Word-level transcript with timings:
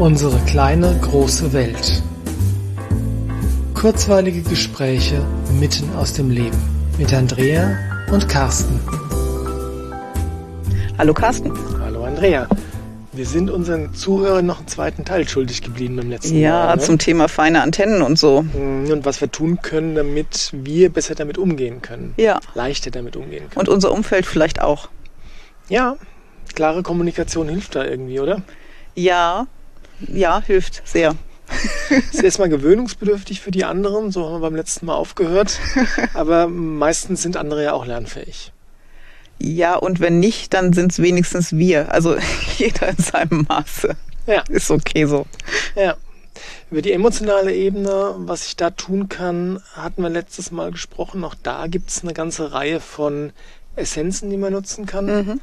Unsere 0.00 0.38
kleine 0.46 0.98
große 1.02 1.52
Welt. 1.52 2.02
Kurzweilige 3.74 4.40
Gespräche 4.40 5.22
mitten 5.60 5.94
aus 5.94 6.14
dem 6.14 6.30
Leben 6.30 6.56
mit 6.96 7.12
Andrea 7.12 7.76
und 8.10 8.26
Carsten. 8.26 8.80
Hallo 10.96 11.12
Carsten. 11.12 11.52
Hallo 11.80 12.04
Andrea. 12.04 12.48
Wir 13.12 13.26
sind 13.26 13.50
unseren 13.50 13.92
Zuhörern 13.92 14.46
noch 14.46 14.60
einen 14.60 14.68
zweiten 14.68 15.04
Teil 15.04 15.28
schuldig 15.28 15.60
geblieben 15.60 15.96
beim 15.96 16.08
letzten 16.08 16.40
ja, 16.40 16.50
Mal. 16.50 16.68
Ja, 16.68 16.76
ne? 16.76 16.80
zum 16.80 16.98
Thema 16.98 17.28
feine 17.28 17.60
Antennen 17.60 18.00
und 18.00 18.18
so. 18.18 18.40
Mhm, 18.40 18.90
und 18.90 19.04
was 19.04 19.20
wir 19.20 19.30
tun 19.30 19.60
können, 19.60 19.96
damit 19.96 20.48
wir 20.54 20.90
besser 20.90 21.14
damit 21.14 21.36
umgehen 21.36 21.82
können. 21.82 22.14
Ja. 22.16 22.40
Leichter 22.54 22.90
damit 22.90 23.16
umgehen 23.16 23.50
können. 23.50 23.60
Und 23.60 23.68
unser 23.68 23.92
Umfeld 23.92 24.24
vielleicht 24.24 24.62
auch. 24.62 24.88
Ja, 25.68 25.96
klare 26.54 26.82
Kommunikation 26.82 27.50
hilft 27.50 27.76
da 27.76 27.84
irgendwie, 27.84 28.18
oder? 28.18 28.40
Ja, 28.94 29.46
ja, 30.08 30.42
hilft 30.42 30.82
sehr. 30.86 31.16
ist 32.12 32.22
erstmal 32.22 32.48
gewöhnungsbedürftig 32.48 33.40
für 33.40 33.50
die 33.50 33.64
anderen, 33.64 34.12
so 34.12 34.24
haben 34.24 34.34
wir 34.34 34.40
beim 34.40 34.54
letzten 34.54 34.86
Mal 34.86 34.94
aufgehört. 34.94 35.58
Aber 36.14 36.46
meistens 36.48 37.22
sind 37.22 37.36
andere 37.36 37.64
ja 37.64 37.72
auch 37.72 37.86
lernfähig. 37.86 38.52
Ja, 39.42 39.76
und 39.76 40.00
wenn 40.00 40.20
nicht, 40.20 40.52
dann 40.52 40.72
sind 40.72 40.92
es 40.92 41.00
wenigstens 41.00 41.52
wir. 41.56 41.92
Also 41.92 42.16
jeder 42.58 42.90
in 42.90 42.96
seinem 42.98 43.46
Maße. 43.48 43.96
Ja. 44.26 44.44
Ist 44.48 44.70
okay 44.70 45.06
so. 45.06 45.26
Ja. 45.74 45.96
Über 46.70 46.82
die 46.82 46.92
emotionale 46.92 47.52
Ebene, 47.52 48.14
was 48.18 48.46
ich 48.46 48.56
da 48.56 48.70
tun 48.70 49.08
kann, 49.08 49.60
hatten 49.74 50.02
wir 50.02 50.10
letztes 50.10 50.52
Mal 50.52 50.70
gesprochen. 50.70 51.24
Auch 51.24 51.34
da 51.42 51.66
gibt 51.66 51.90
es 51.90 52.02
eine 52.02 52.12
ganze 52.12 52.52
Reihe 52.52 52.80
von 52.80 53.32
Essenzen, 53.76 54.30
die 54.30 54.36
man 54.36 54.52
nutzen 54.52 54.86
kann. 54.86 55.06
Mhm. 55.06 55.40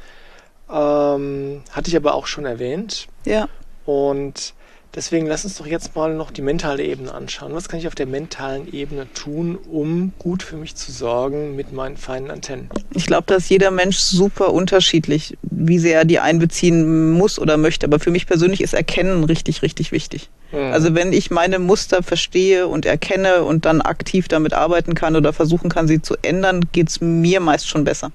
Ähm, 0.70 1.62
hatte 1.70 1.88
ich 1.88 1.96
aber 1.96 2.14
auch 2.14 2.26
schon 2.26 2.46
erwähnt. 2.46 3.08
Ja. 3.24 3.48
Und 3.88 4.52
deswegen 4.94 5.26
lass 5.26 5.46
uns 5.46 5.56
doch 5.56 5.66
jetzt 5.66 5.96
mal 5.96 6.14
noch 6.14 6.30
die 6.30 6.42
mentale 6.42 6.84
Ebene 6.84 7.10
anschauen. 7.14 7.54
Was 7.54 7.70
kann 7.70 7.80
ich 7.80 7.86
auf 7.86 7.94
der 7.94 8.04
mentalen 8.04 8.70
Ebene 8.70 9.10
tun, 9.14 9.56
um 9.56 10.12
gut 10.18 10.42
für 10.42 10.56
mich 10.56 10.74
zu 10.74 10.92
sorgen 10.92 11.56
mit 11.56 11.72
meinen 11.72 11.96
feinen 11.96 12.30
Antennen? 12.30 12.68
Ich 12.94 13.06
glaube, 13.06 13.24
dass 13.28 13.48
jeder 13.48 13.70
Mensch 13.70 13.96
super 13.96 14.52
unterschiedlich, 14.52 15.38
wie 15.40 15.78
sehr 15.78 16.00
er 16.00 16.04
die 16.04 16.18
einbeziehen 16.18 17.12
muss 17.12 17.38
oder 17.38 17.56
möchte. 17.56 17.86
Aber 17.86 17.98
für 17.98 18.10
mich 18.10 18.26
persönlich 18.26 18.60
ist 18.60 18.74
Erkennen 18.74 19.24
richtig, 19.24 19.62
richtig 19.62 19.90
wichtig. 19.90 20.28
Mhm. 20.52 20.58
Also 20.70 20.94
wenn 20.94 21.14
ich 21.14 21.30
meine 21.30 21.58
Muster 21.58 22.02
verstehe 22.02 22.68
und 22.68 22.84
erkenne 22.84 23.44
und 23.44 23.64
dann 23.64 23.80
aktiv 23.80 24.28
damit 24.28 24.52
arbeiten 24.52 24.92
kann 24.92 25.16
oder 25.16 25.32
versuchen 25.32 25.70
kann, 25.70 25.88
sie 25.88 26.02
zu 26.02 26.14
ändern, 26.20 26.60
geht 26.72 26.90
es 26.90 27.00
mir 27.00 27.40
meist 27.40 27.66
schon 27.66 27.84
besser. 27.84 28.12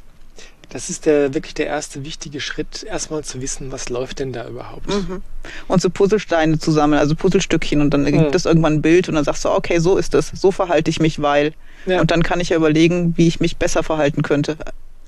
Das 0.73 0.89
ist 0.89 1.05
der, 1.05 1.35
wirklich 1.35 1.53
der 1.53 1.67
erste 1.67 2.03
wichtige 2.03 2.41
Schritt, 2.41 2.81
erstmal 2.81 3.23
zu 3.23 3.39
wissen, 3.43 3.71
was 3.71 3.89
läuft 3.89 4.17
denn 4.17 4.33
da 4.33 4.47
überhaupt. 4.47 4.89
Mhm. 4.89 5.21
Und 5.67 5.81
so 5.83 5.91
Puzzlesteine 5.91 6.57
zu 6.57 6.71
sammeln, 6.71 6.99
also 6.99 7.13
Puzzlestückchen 7.13 7.79
und 7.79 7.91
dann 7.91 8.05
gibt 8.05 8.17
mhm. 8.17 8.33
es 8.33 8.47
irgendwann 8.47 8.73
ein 8.73 8.81
Bild 8.81 9.07
und 9.07 9.13
dann 9.13 9.23
sagst 9.23 9.45
du, 9.45 9.49
okay, 9.51 9.77
so 9.77 9.97
ist 9.97 10.15
es, 10.15 10.31
so 10.33 10.51
verhalte 10.51 10.89
ich 10.89 10.99
mich, 10.99 11.21
weil. 11.21 11.53
Ja. 11.85 12.01
Und 12.01 12.09
dann 12.09 12.23
kann 12.23 12.39
ich 12.39 12.49
ja 12.49 12.57
überlegen, 12.57 13.15
wie 13.17 13.27
ich 13.27 13.39
mich 13.39 13.57
besser 13.57 13.83
verhalten 13.83 14.23
könnte. 14.23 14.57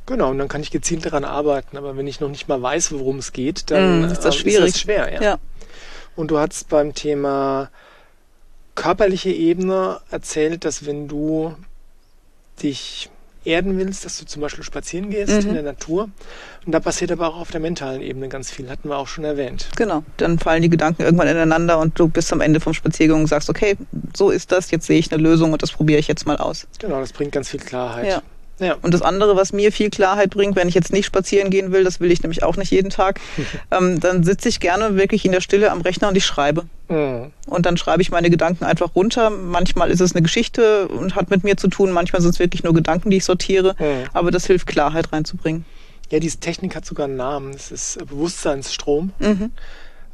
Genau, 0.06 0.30
und 0.30 0.38
dann 0.38 0.50
kann 0.50 0.62
ich 0.62 0.70
gezielt 0.70 1.04
daran 1.04 1.24
arbeiten. 1.24 1.78
Aber 1.78 1.98
wenn 1.98 2.06
ich 2.06 2.20
noch 2.20 2.30
nicht 2.30 2.48
mal 2.48 2.62
weiß, 2.62 2.92
worum 2.92 3.18
es 3.18 3.34
geht, 3.34 3.72
dann 3.72 4.04
mhm, 4.04 4.12
ist 4.12 4.20
das 4.20 4.36
schwierig. 4.36 4.68
Ist 4.68 4.76
das 4.76 4.82
schwer. 4.82 5.12
Ja. 5.16 5.22
ja. 5.22 5.40
Und 6.16 6.30
du 6.30 6.38
hast 6.38 6.70
beim 6.70 6.94
Thema 6.94 7.72
körperliche 8.76 9.32
Ebene 9.32 10.00
erzählt, 10.12 10.64
dass 10.64 10.86
wenn 10.86 11.08
du 11.08 11.56
dich 12.62 13.10
erden 13.46 13.78
willst, 13.78 14.06
dass 14.06 14.20
du 14.20 14.26
zum 14.26 14.42
Beispiel 14.42 14.64
spazieren 14.64 15.10
gehst 15.10 15.44
mhm. 15.44 15.50
in 15.50 15.54
der 15.54 15.64
Natur. 15.64 16.10
Und 16.66 16.72
da 16.72 16.80
passiert 16.80 17.12
aber 17.12 17.28
auch 17.28 17.38
auf 17.38 17.52
der 17.52 17.62
mentalen 17.62 18.02
Ebene 18.02 18.28
ganz 18.28 18.52
viel, 18.52 18.70
hatten 18.70 18.90
wir 18.90 18.98
auch 18.98 19.08
schon 19.08 19.24
erwähnt. 19.24 19.70
Genau, 19.76 20.04
dann 20.18 20.40
fallen 20.40 20.62
die 20.62 20.70
Gedanken 20.70 21.04
irgendwann 21.04 21.28
ineinander 21.28 21.80
und 21.80 22.00
du 22.00 22.08
bist 22.08 22.32
am 22.34 22.42
Ende 22.42 22.60
vom 22.60 22.74
Spaziergang 22.74 23.22
und 23.22 23.28
sagst, 23.28 23.50
okay, 23.50 23.78
so 24.16 24.30
ist 24.30 24.52
das, 24.52 24.72
jetzt 24.72 24.88
sehe 24.88 25.00
ich 25.00 25.12
eine 25.12 25.22
Lösung 25.22 25.54
und 25.54 25.62
das 25.62 25.72
probiere 25.72 26.00
ich 26.00 26.08
jetzt 26.08 26.26
mal 26.26 26.38
aus. 26.38 26.68
Genau, 26.80 27.00
das 27.00 27.14
bringt 27.14 27.32
ganz 27.32 27.50
viel 27.50 27.60
Klarheit. 27.60 28.08
Ja. 28.08 28.22
Ja. 28.60 28.78
Und 28.82 28.94
das 28.94 29.02
andere, 29.02 29.36
was 29.36 29.52
mir 29.52 29.72
viel 29.72 29.90
Klarheit 29.90 30.30
bringt, 30.30 30.56
wenn 30.56 30.68
ich 30.68 30.76
jetzt 30.76 30.94
nicht 30.94 31.06
spazieren 31.06 31.50
gehen 31.50 31.72
will, 31.72 31.84
das 31.84 32.00
will 32.00 32.12
ich 32.12 32.24
nämlich 32.24 32.44
auch 32.44 32.56
nicht 32.56 32.72
jeden 32.72 32.90
Tag, 32.90 33.20
ähm, 33.72 34.00
dann 34.00 34.24
sitze 34.24 34.50
ich 34.50 34.60
gerne 34.60 34.96
wirklich 34.96 35.26
in 35.26 35.32
der 35.32 35.42
Stille 35.42 35.72
am 35.72 35.82
Rechner 35.82 36.08
und 36.08 36.16
ich 36.16 36.26
schreibe. 36.26 36.66
Mhm. 36.88 37.32
Und 37.48 37.66
dann 37.66 37.78
schreibe 37.78 38.02
ich 38.02 38.12
meine 38.12 38.30
Gedanken 38.30 38.64
einfach 38.64 38.96
runter. 38.96 39.30
Manchmal 39.30 39.92
ist 39.92 40.00
es 40.00 40.14
eine 40.14 40.22
Geschichte 40.22 40.88
und 40.88 41.16
hat 41.16 41.30
mit 41.30 41.44
mir 41.44 41.58
zu 41.58 41.68
tun, 41.68 41.92
manchmal 41.92 42.22
sind 42.22 42.32
es 42.32 42.40
wirklich 42.40 42.64
nur 42.64 42.74
Gedanken, 42.74 43.10
die 43.10 43.18
ich 43.18 43.26
sortiere. 43.26 43.76
Mhm. 43.78 44.10
Aber 44.14 44.32
das 44.32 44.46
hilft, 44.46 44.68
Klarheit 44.68 45.12
reinzubringen. 45.12 45.66
Ja, 46.10 46.20
diese 46.20 46.38
Technik 46.38 46.76
hat 46.76 46.86
sogar 46.86 47.06
einen 47.06 47.18
Namen. 47.18 47.54
Es 47.54 47.72
ist 47.72 47.98
Bewusstseinsstrom. 48.08 49.12
Mhm. 49.20 49.52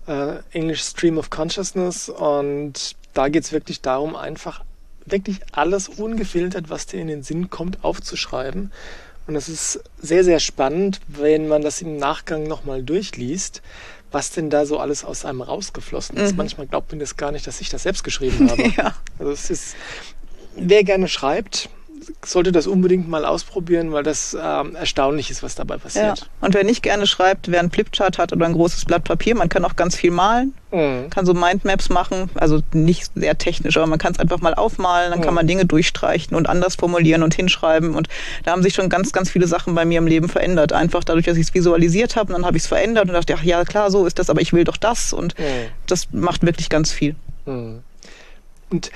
Äh, 0.07 0.37
English 0.51 0.81
Stream 0.81 1.17
of 1.17 1.29
Consciousness. 1.29 2.09
Und 2.09 2.95
da 3.13 3.27
geht 3.27 3.43
es 3.43 3.51
wirklich 3.51 3.81
darum, 3.81 4.15
einfach 4.15 4.63
wirklich 5.05 5.39
alles 5.51 5.87
ungefiltert, 5.89 6.69
was 6.69 6.85
dir 6.85 7.01
in 7.01 7.07
den 7.07 7.23
Sinn 7.23 7.49
kommt, 7.49 7.83
aufzuschreiben. 7.83 8.71
Und 9.27 9.35
es 9.35 9.49
ist 9.49 9.83
sehr, 10.01 10.23
sehr 10.23 10.39
spannend, 10.39 10.99
wenn 11.07 11.47
man 11.47 11.61
das 11.61 11.81
im 11.81 11.97
Nachgang 11.97 12.43
nochmal 12.43 12.83
durchliest, 12.83 13.61
was 14.11 14.31
denn 14.31 14.49
da 14.49 14.65
so 14.65 14.79
alles 14.79 15.05
aus 15.05 15.25
einem 15.25 15.41
rausgeflossen 15.41 16.17
ist. 16.17 16.31
Mhm. 16.31 16.37
Manchmal 16.37 16.67
glaubt 16.67 16.91
man 16.91 16.99
das 16.99 17.17
gar 17.17 17.31
nicht, 17.31 17.47
dass 17.47 17.61
ich 17.61 17.69
das 17.69 17.83
selbst 17.83 18.03
geschrieben 18.03 18.49
habe. 18.49 18.63
ja. 18.77 18.95
Also 19.19 19.31
es 19.31 19.49
ist, 19.49 19.75
wer 20.55 20.83
gerne 20.83 21.07
schreibt, 21.07 21.69
sollte 22.25 22.51
das 22.51 22.67
unbedingt 22.67 23.07
mal 23.07 23.25
ausprobieren, 23.25 23.91
weil 23.91 24.03
das 24.03 24.35
ähm, 24.39 24.75
erstaunlich 24.75 25.29
ist, 25.29 25.43
was 25.43 25.55
dabei 25.55 25.77
passiert. 25.77 26.19
Ja. 26.19 26.25
Und 26.41 26.53
wer 26.53 26.63
nicht 26.63 26.81
gerne 26.81 27.05
schreibt, 27.05 27.51
wer 27.51 27.59
einen 27.59 27.71
Flipchart 27.71 28.17
hat 28.17 28.33
oder 28.33 28.45
ein 28.45 28.53
großes 28.53 28.85
Blatt 28.85 29.03
Papier, 29.03 29.35
man 29.35 29.49
kann 29.49 29.63
auch 29.65 29.75
ganz 29.75 29.95
viel 29.95 30.11
malen, 30.11 30.53
mhm. 30.71 31.09
kann 31.09 31.25
so 31.25 31.33
Mindmaps 31.33 31.89
machen, 31.89 32.29
also 32.35 32.61
nicht 32.73 33.11
sehr 33.15 33.37
technisch, 33.37 33.77
aber 33.77 33.87
man 33.87 33.99
kann 33.99 34.13
es 34.13 34.19
einfach 34.19 34.41
mal 34.41 34.55
aufmalen, 34.55 35.11
dann 35.11 35.19
mhm. 35.19 35.23
kann 35.23 35.33
man 35.33 35.47
Dinge 35.47 35.65
durchstreichen 35.65 36.35
und 36.35 36.49
anders 36.49 36.75
formulieren 36.75 37.23
und 37.23 37.35
hinschreiben 37.35 37.95
und 37.95 38.07
da 38.43 38.51
haben 38.51 38.63
sich 38.63 38.73
schon 38.73 38.89
ganz, 38.89 39.11
ganz 39.11 39.29
viele 39.29 39.47
Sachen 39.47 39.75
bei 39.75 39.85
mir 39.85 39.99
im 39.99 40.07
Leben 40.07 40.29
verändert. 40.29 40.73
Einfach 40.73 41.03
dadurch, 41.03 41.25
dass 41.25 41.37
ich 41.37 41.47
es 41.47 41.53
visualisiert 41.53 42.15
habe, 42.15 42.33
dann 42.33 42.45
habe 42.45 42.57
ich 42.57 42.63
es 42.63 42.67
verändert 42.67 43.07
und 43.07 43.13
dachte, 43.13 43.35
ach 43.37 43.43
ja, 43.43 43.63
klar, 43.63 43.91
so 43.91 44.05
ist 44.05 44.17
das, 44.17 44.29
aber 44.29 44.41
ich 44.41 44.53
will 44.53 44.63
doch 44.63 44.77
das 44.77 45.13
und 45.13 45.37
mhm. 45.37 45.43
das 45.87 46.07
macht 46.11 46.43
wirklich 46.43 46.69
ganz 46.69 46.91
viel. 46.91 47.15
Mhm. 47.45 47.83
Und 48.71 48.91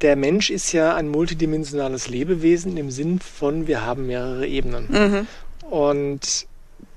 der 0.00 0.16
Mensch 0.16 0.50
ist 0.50 0.72
ja 0.72 0.94
ein 0.94 1.08
multidimensionales 1.08 2.08
Lebewesen 2.08 2.76
im 2.76 2.90
Sinn 2.90 3.18
von, 3.18 3.66
wir 3.66 3.84
haben 3.84 4.06
mehrere 4.06 4.46
Ebenen. 4.46 4.86
Mhm. 4.88 5.26
Und 5.70 6.46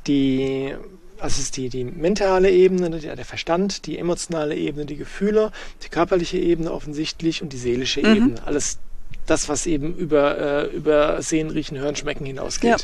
die, 0.08 0.74
also 1.20 1.42
ist 1.42 1.58
die, 1.58 1.70
die 1.70 1.84
mentale 1.84 2.52
Ebene, 2.52 2.90
der 2.90 3.26
Verstand, 3.26 3.86
die 3.86 3.98
emotionale 3.98 4.56
Ebene, 4.56 4.86
die 4.86 4.98
Gefühle, 4.98 5.52
die 5.84 5.90
körperliche 5.90 6.38
Ebene 6.38 6.72
offensichtlich 6.72 7.42
und 7.42 7.54
die 7.54 7.58
seelische 7.58 8.02
mhm. 8.02 8.16
Ebene. 8.16 8.36
Alles 8.46 8.80
das, 9.26 9.50
was 9.50 9.66
eben 9.66 9.96
über, 9.96 10.38
äh, 10.38 10.76
über 10.76 11.22
Sehen, 11.22 11.50
Riechen, 11.50 11.78
Hören, 11.78 11.96
Schmecken 11.96 12.26
hinausgeht. 12.26 12.70
Ja. 12.70 12.78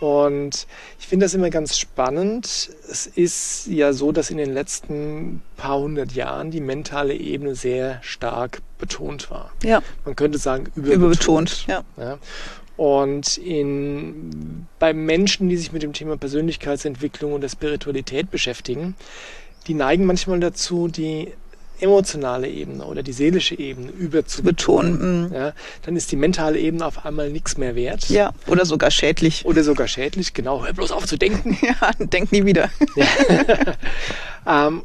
Und 0.00 0.66
ich 0.98 1.06
finde 1.06 1.26
das 1.26 1.34
immer 1.34 1.50
ganz 1.50 1.76
spannend. 1.78 2.70
Es 2.90 3.06
ist 3.06 3.66
ja 3.66 3.92
so, 3.92 4.12
dass 4.12 4.30
in 4.30 4.38
den 4.38 4.52
letzten 4.52 5.42
paar 5.56 5.78
hundert 5.78 6.12
Jahren 6.12 6.50
die 6.50 6.60
mentale 6.60 7.14
Ebene 7.14 7.54
sehr 7.54 8.02
stark 8.02 8.62
betont 8.78 9.30
war. 9.30 9.52
Ja. 9.62 9.82
Man 10.06 10.16
könnte 10.16 10.38
sagen 10.38 10.68
überbetont. 10.74 10.96
Überbetont, 10.96 11.66
ja. 11.66 11.84
ja. 11.98 12.18
Und 12.78 13.36
in, 13.36 14.66
bei 14.78 14.94
Menschen, 14.94 15.50
die 15.50 15.58
sich 15.58 15.70
mit 15.70 15.82
dem 15.82 15.92
Thema 15.92 16.16
Persönlichkeitsentwicklung 16.16 17.34
und 17.34 17.42
der 17.42 17.50
Spiritualität 17.50 18.30
beschäftigen, 18.30 18.96
die 19.66 19.74
neigen 19.74 20.06
manchmal 20.06 20.40
dazu, 20.40 20.88
die 20.88 21.34
emotionale 21.82 22.48
Ebene 22.48 22.84
oder 22.84 23.02
die 23.02 23.12
seelische 23.12 23.58
Ebene 23.58 23.90
über 23.90 24.24
zu 24.26 24.42
betonen, 24.42 25.28
mhm. 25.28 25.34
ja, 25.34 25.52
dann 25.82 25.96
ist 25.96 26.12
die 26.12 26.16
mentale 26.16 26.58
Ebene 26.58 26.84
auf 26.86 27.04
einmal 27.04 27.30
nichts 27.30 27.56
mehr 27.56 27.74
wert. 27.74 28.08
Ja, 28.08 28.32
oder 28.46 28.64
sogar 28.64 28.90
schädlich. 28.90 29.44
Oder 29.44 29.64
sogar 29.64 29.88
schädlich, 29.88 30.34
genau. 30.34 30.64
Hör 30.64 30.72
bloß 30.72 30.92
auf 30.92 31.06
zu 31.06 31.16
denken. 31.16 31.58
Ja, 31.70 31.92
denk 31.98 32.32
nie 32.32 32.44
wieder. 32.46 32.70
Ja. 32.96 33.06
ähm, 34.66 34.82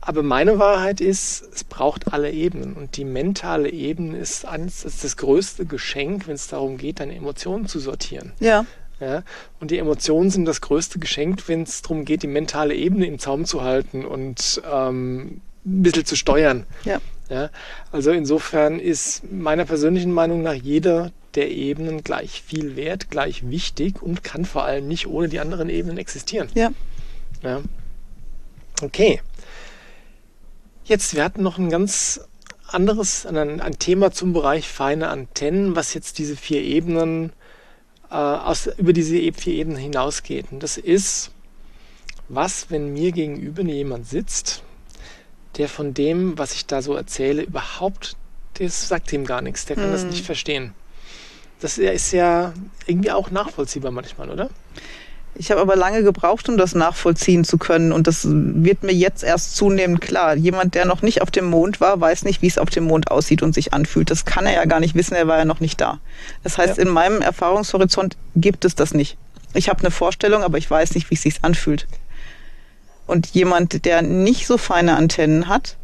aber 0.00 0.22
meine 0.22 0.58
Wahrheit 0.58 1.00
ist, 1.00 1.48
es 1.54 1.64
braucht 1.64 2.12
alle 2.12 2.30
Ebenen. 2.30 2.74
Und 2.74 2.96
die 2.96 3.04
mentale 3.04 3.70
Ebene 3.70 4.18
ist, 4.18 4.44
eines, 4.44 4.84
ist 4.84 5.04
das 5.04 5.16
größte 5.16 5.64
Geschenk, 5.64 6.26
wenn 6.26 6.34
es 6.34 6.48
darum 6.48 6.76
geht, 6.76 7.00
deine 7.00 7.14
Emotionen 7.14 7.66
zu 7.66 7.78
sortieren. 7.78 8.32
Ja. 8.40 8.66
Ja, 9.00 9.24
und 9.60 9.72
die 9.72 9.78
Emotionen 9.78 10.30
sind 10.30 10.44
das 10.44 10.60
größte 10.60 11.00
Geschenk, 11.00 11.48
wenn 11.48 11.62
es 11.62 11.82
darum 11.82 12.04
geht, 12.04 12.22
die 12.22 12.28
mentale 12.28 12.74
Ebene 12.74 13.06
im 13.06 13.18
Zaum 13.18 13.44
zu 13.44 13.62
halten 13.62 14.04
und 14.04 14.62
ähm, 14.72 15.40
ein 15.64 15.82
bisschen 15.82 16.04
zu 16.04 16.16
steuern. 16.16 16.66
Ja. 16.84 17.00
Ja, 17.30 17.48
also 17.90 18.10
insofern 18.10 18.78
ist 18.78 19.22
meiner 19.32 19.64
persönlichen 19.64 20.12
Meinung 20.12 20.42
nach 20.42 20.52
jeder 20.52 21.10
der 21.34 21.50
Ebenen 21.50 22.04
gleich 22.04 22.42
viel 22.42 22.76
wert, 22.76 23.10
gleich 23.10 23.48
wichtig 23.48 24.02
und 24.02 24.22
kann 24.22 24.44
vor 24.44 24.64
allem 24.64 24.86
nicht 24.86 25.06
ohne 25.06 25.28
die 25.28 25.40
anderen 25.40 25.70
Ebenen 25.70 25.96
existieren. 25.96 26.48
Ja. 26.54 26.70
ja. 27.42 27.62
Okay. 28.82 29.22
Jetzt, 30.84 31.14
wir 31.14 31.24
hatten 31.24 31.42
noch 31.42 31.56
ein 31.56 31.70
ganz 31.70 32.20
anderes, 32.66 33.24
ein, 33.24 33.60
ein 33.60 33.78
Thema 33.78 34.10
zum 34.12 34.34
Bereich 34.34 34.68
feine 34.68 35.08
Antennen, 35.08 35.74
was 35.76 35.94
jetzt 35.94 36.18
diese 36.18 36.36
vier 36.36 36.60
Ebenen, 36.60 37.32
äh, 38.10 38.14
aus, 38.14 38.66
über 38.76 38.92
diese 38.92 39.16
vier 39.32 39.54
Ebenen 39.54 39.78
hinausgeht. 39.78 40.46
Und 40.50 40.62
das 40.62 40.76
ist, 40.76 41.30
was, 42.28 42.70
wenn 42.70 42.92
mir 42.92 43.12
gegenüber 43.12 43.62
jemand 43.62 44.06
sitzt, 44.06 44.62
der 45.58 45.68
von 45.68 45.94
dem, 45.94 46.38
was 46.38 46.54
ich 46.54 46.66
da 46.66 46.82
so 46.82 46.94
erzähle, 46.94 47.42
überhaupt, 47.42 48.16
das 48.54 48.88
sagt 48.88 49.12
ihm 49.12 49.24
gar 49.24 49.42
nichts. 49.42 49.66
Der 49.66 49.76
kann 49.76 49.86
hm. 49.86 49.92
das 49.92 50.04
nicht 50.04 50.24
verstehen. 50.24 50.74
Das 51.60 51.78
ist 51.78 52.12
ja 52.12 52.52
irgendwie 52.86 53.10
auch 53.10 53.30
nachvollziehbar 53.30 53.90
manchmal, 53.90 54.30
oder? 54.30 54.50
Ich 55.36 55.50
habe 55.50 55.60
aber 55.60 55.74
lange 55.74 56.04
gebraucht, 56.04 56.48
um 56.48 56.56
das 56.56 56.74
nachvollziehen 56.74 57.44
zu 57.44 57.58
können. 57.58 57.92
Und 57.92 58.06
das 58.06 58.26
wird 58.28 58.82
mir 58.82 58.92
jetzt 58.92 59.24
erst 59.24 59.56
zunehmend 59.56 60.00
klar. 60.00 60.36
Jemand, 60.36 60.74
der 60.74 60.84
noch 60.84 61.02
nicht 61.02 61.22
auf 61.22 61.30
dem 61.30 61.46
Mond 61.46 61.80
war, 61.80 62.00
weiß 62.00 62.24
nicht, 62.24 62.40
wie 62.42 62.46
es 62.46 62.58
auf 62.58 62.70
dem 62.70 62.84
Mond 62.84 63.10
aussieht 63.10 63.42
und 63.42 63.52
sich 63.54 63.72
anfühlt. 63.72 64.10
Das 64.10 64.24
kann 64.24 64.46
er 64.46 64.52
ja 64.52 64.64
gar 64.64 64.78
nicht 64.78 64.94
wissen, 64.94 65.14
er 65.14 65.26
war 65.26 65.38
ja 65.38 65.44
noch 65.44 65.60
nicht 65.60 65.80
da. 65.80 65.98
Das 66.44 66.56
heißt, 66.58 66.76
ja. 66.76 66.84
in 66.84 66.88
meinem 66.88 67.20
Erfahrungshorizont 67.20 68.16
gibt 68.36 68.64
es 68.64 68.76
das 68.76 68.94
nicht. 68.94 69.16
Ich 69.54 69.68
habe 69.68 69.80
eine 69.80 69.90
Vorstellung, 69.90 70.42
aber 70.42 70.58
ich 70.58 70.70
weiß 70.70 70.94
nicht, 70.94 71.10
wie 71.10 71.14
es 71.14 71.22
sich 71.22 71.42
anfühlt. 71.42 71.86
Und 73.06 73.28
jemand, 73.28 73.84
der 73.84 74.02
nicht 74.02 74.46
so 74.46 74.58
feine 74.58 74.96
Antennen 74.96 75.48
hat, 75.48 75.76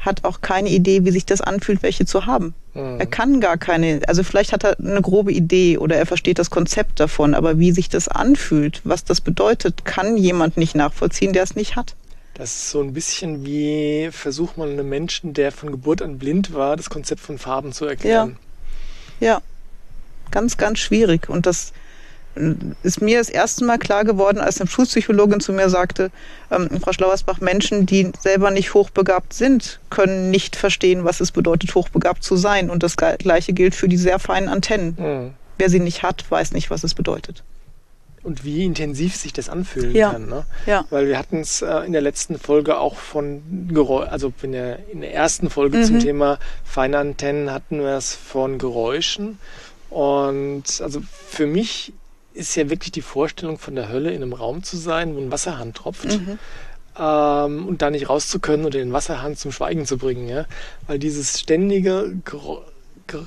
hat 0.00 0.24
auch 0.24 0.40
keine 0.40 0.68
Idee, 0.68 1.04
wie 1.04 1.10
sich 1.10 1.26
das 1.26 1.40
anfühlt, 1.40 1.82
welche 1.82 2.06
zu 2.06 2.26
haben. 2.26 2.54
Mhm. 2.74 3.00
Er 3.00 3.06
kann 3.06 3.40
gar 3.40 3.56
keine, 3.56 4.00
also 4.06 4.22
vielleicht 4.22 4.52
hat 4.52 4.64
er 4.64 4.78
eine 4.78 5.00
grobe 5.00 5.32
Idee 5.32 5.78
oder 5.78 5.96
er 5.96 6.06
versteht 6.06 6.38
das 6.38 6.50
Konzept 6.50 7.00
davon, 7.00 7.34
aber 7.34 7.58
wie 7.58 7.72
sich 7.72 7.88
das 7.88 8.08
anfühlt, 8.08 8.82
was 8.84 9.04
das 9.04 9.20
bedeutet, 9.20 9.84
kann 9.84 10.16
jemand 10.16 10.56
nicht 10.56 10.74
nachvollziehen, 10.74 11.32
der 11.32 11.42
es 11.42 11.54
nicht 11.54 11.76
hat. 11.76 11.94
Das 12.34 12.50
ist 12.50 12.70
so 12.70 12.80
ein 12.80 12.92
bisschen 12.92 13.46
wie 13.46 14.08
versucht 14.10 14.58
man 14.58 14.70
einem 14.70 14.88
Menschen, 14.88 15.34
der 15.34 15.52
von 15.52 15.70
Geburt 15.70 16.02
an 16.02 16.18
blind 16.18 16.52
war, 16.52 16.76
das 16.76 16.90
Konzept 16.90 17.20
von 17.20 17.38
Farben 17.38 17.72
zu 17.72 17.86
erklären. 17.86 18.36
Ja, 19.20 19.28
ja. 19.28 19.42
ganz, 20.32 20.56
ganz 20.56 20.80
schwierig. 20.80 21.28
Und 21.28 21.46
das 21.46 21.72
ist 22.82 23.00
mir 23.00 23.18
das 23.18 23.28
erste 23.28 23.64
Mal 23.64 23.78
klar 23.78 24.04
geworden, 24.04 24.38
als 24.38 24.60
eine 24.60 24.68
Schulpsychologin 24.68 25.40
zu 25.40 25.52
mir 25.52 25.68
sagte, 25.68 26.10
ähm, 26.50 26.68
Frau 26.80 26.92
Schlauersbach, 26.92 27.40
Menschen, 27.40 27.86
die 27.86 28.10
selber 28.18 28.50
nicht 28.50 28.74
hochbegabt 28.74 29.32
sind, 29.32 29.80
können 29.90 30.30
nicht 30.30 30.56
verstehen, 30.56 31.04
was 31.04 31.20
es 31.20 31.30
bedeutet, 31.30 31.74
hochbegabt 31.74 32.24
zu 32.24 32.36
sein. 32.36 32.70
Und 32.70 32.82
das 32.82 32.96
Gleiche 32.96 33.52
gilt 33.52 33.74
für 33.74 33.88
die 33.88 33.96
sehr 33.96 34.18
feinen 34.18 34.48
Antennen. 34.48 34.96
Mhm. 34.98 35.34
Wer 35.58 35.70
sie 35.70 35.80
nicht 35.80 36.02
hat, 36.02 36.28
weiß 36.28 36.52
nicht, 36.52 36.70
was 36.70 36.82
es 36.82 36.94
bedeutet. 36.94 37.44
Und 38.24 38.42
wie 38.42 38.64
intensiv 38.64 39.14
sich 39.14 39.32
das 39.32 39.48
anfühlen 39.48 39.94
ja. 39.94 40.12
kann. 40.12 40.26
Ne? 40.26 40.44
Ja. 40.66 40.86
Weil 40.90 41.06
wir 41.06 41.18
hatten 41.18 41.40
es 41.40 41.60
äh, 41.62 41.80
in 41.80 41.92
der 41.92 42.00
letzten 42.00 42.38
Folge 42.38 42.78
auch 42.78 42.96
von 42.96 43.68
Geräusch, 43.68 44.08
also 44.08 44.32
in 44.42 44.52
der, 44.52 44.78
in 44.90 45.02
der 45.02 45.12
ersten 45.12 45.50
Folge 45.50 45.78
mhm. 45.78 45.84
zum 45.84 46.00
Thema 46.00 46.38
feine 46.64 46.98
Antennen 46.98 47.52
hatten 47.52 47.80
wir 47.80 47.96
es 47.96 48.14
von 48.14 48.58
Geräuschen. 48.58 49.38
Und 49.90 50.64
also 50.80 51.02
für 51.28 51.46
mich 51.46 51.92
ist 52.34 52.54
ja 52.56 52.68
wirklich 52.68 52.92
die 52.92 53.02
Vorstellung 53.02 53.58
von 53.58 53.74
der 53.74 53.88
Hölle 53.88 54.10
in 54.10 54.22
einem 54.22 54.32
Raum 54.32 54.62
zu 54.62 54.76
sein, 54.76 55.14
wo 55.14 55.20
ein 55.20 55.30
Wasserhahn 55.30 55.72
tropft. 55.72 56.06
Mhm. 56.06 56.38
Ähm, 56.98 57.66
und 57.66 57.82
da 57.82 57.90
nicht 57.90 58.08
raus 58.08 58.28
zu 58.28 58.40
können 58.40 58.64
oder 58.64 58.78
den 58.78 58.92
Wasserhahn 58.92 59.36
zum 59.36 59.52
Schweigen 59.52 59.86
zu 59.86 59.96
bringen. 59.96 60.28
Ja? 60.28 60.46
Weil 60.86 60.98
dieses 60.98 61.40
ständige, 61.40 62.12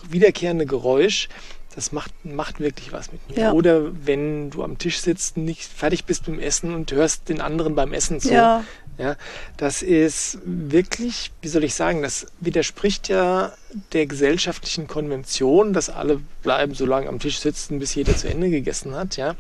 wiederkehrende 0.09 0.65
Geräusch, 0.65 1.29
das 1.75 1.91
macht, 1.91 2.11
macht 2.25 2.59
wirklich 2.59 2.91
was 2.91 3.11
mit 3.11 3.29
mir. 3.29 3.37
Ja. 3.37 3.51
Oder 3.51 3.91
wenn 4.05 4.49
du 4.49 4.63
am 4.63 4.77
Tisch 4.77 4.99
sitzt, 4.99 5.37
nicht 5.37 5.63
fertig 5.63 6.05
bist 6.05 6.27
mit 6.27 6.37
dem 6.37 6.43
Essen 6.43 6.73
und 6.73 6.91
hörst 6.91 7.29
den 7.29 7.39
anderen 7.39 7.75
beim 7.75 7.93
Essen 7.93 8.19
zu. 8.19 8.33
Ja. 8.33 8.63
Ja, 8.97 9.15
das 9.57 9.83
ist 9.83 10.39
wirklich, 10.43 11.31
wie 11.41 11.47
soll 11.47 11.63
ich 11.63 11.75
sagen, 11.75 12.01
das 12.01 12.27
widerspricht 12.39 13.09
ja 13.09 13.53
der 13.93 14.07
gesellschaftlichen 14.07 14.87
Konvention, 14.87 15.71
dass 15.71 15.91
alle 15.91 16.19
bleiben 16.41 16.73
so 16.73 16.85
lange 16.87 17.07
am 17.07 17.19
Tisch 17.19 17.39
sitzen, 17.39 17.77
bis 17.77 17.93
jeder 17.93 18.15
zu 18.15 18.27
Ende 18.27 18.49
gegessen 18.49 18.95
hat. 18.95 19.15
Ja, 19.17 19.35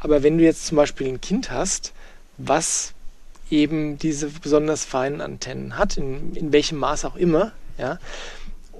aber 0.00 0.24
wenn 0.24 0.36
du 0.36 0.42
jetzt 0.42 0.66
zum 0.66 0.76
Beispiel 0.76 1.06
ein 1.06 1.20
Kind 1.20 1.52
hast, 1.52 1.92
was 2.38 2.92
eben 3.50 3.98
diese 3.98 4.28
besonders 4.28 4.84
feinen 4.84 5.20
Antennen 5.20 5.78
hat, 5.78 5.96
in, 5.96 6.34
in 6.34 6.52
welchem 6.52 6.78
Maß 6.78 7.04
auch 7.04 7.16
immer, 7.16 7.52
ja, 7.78 7.98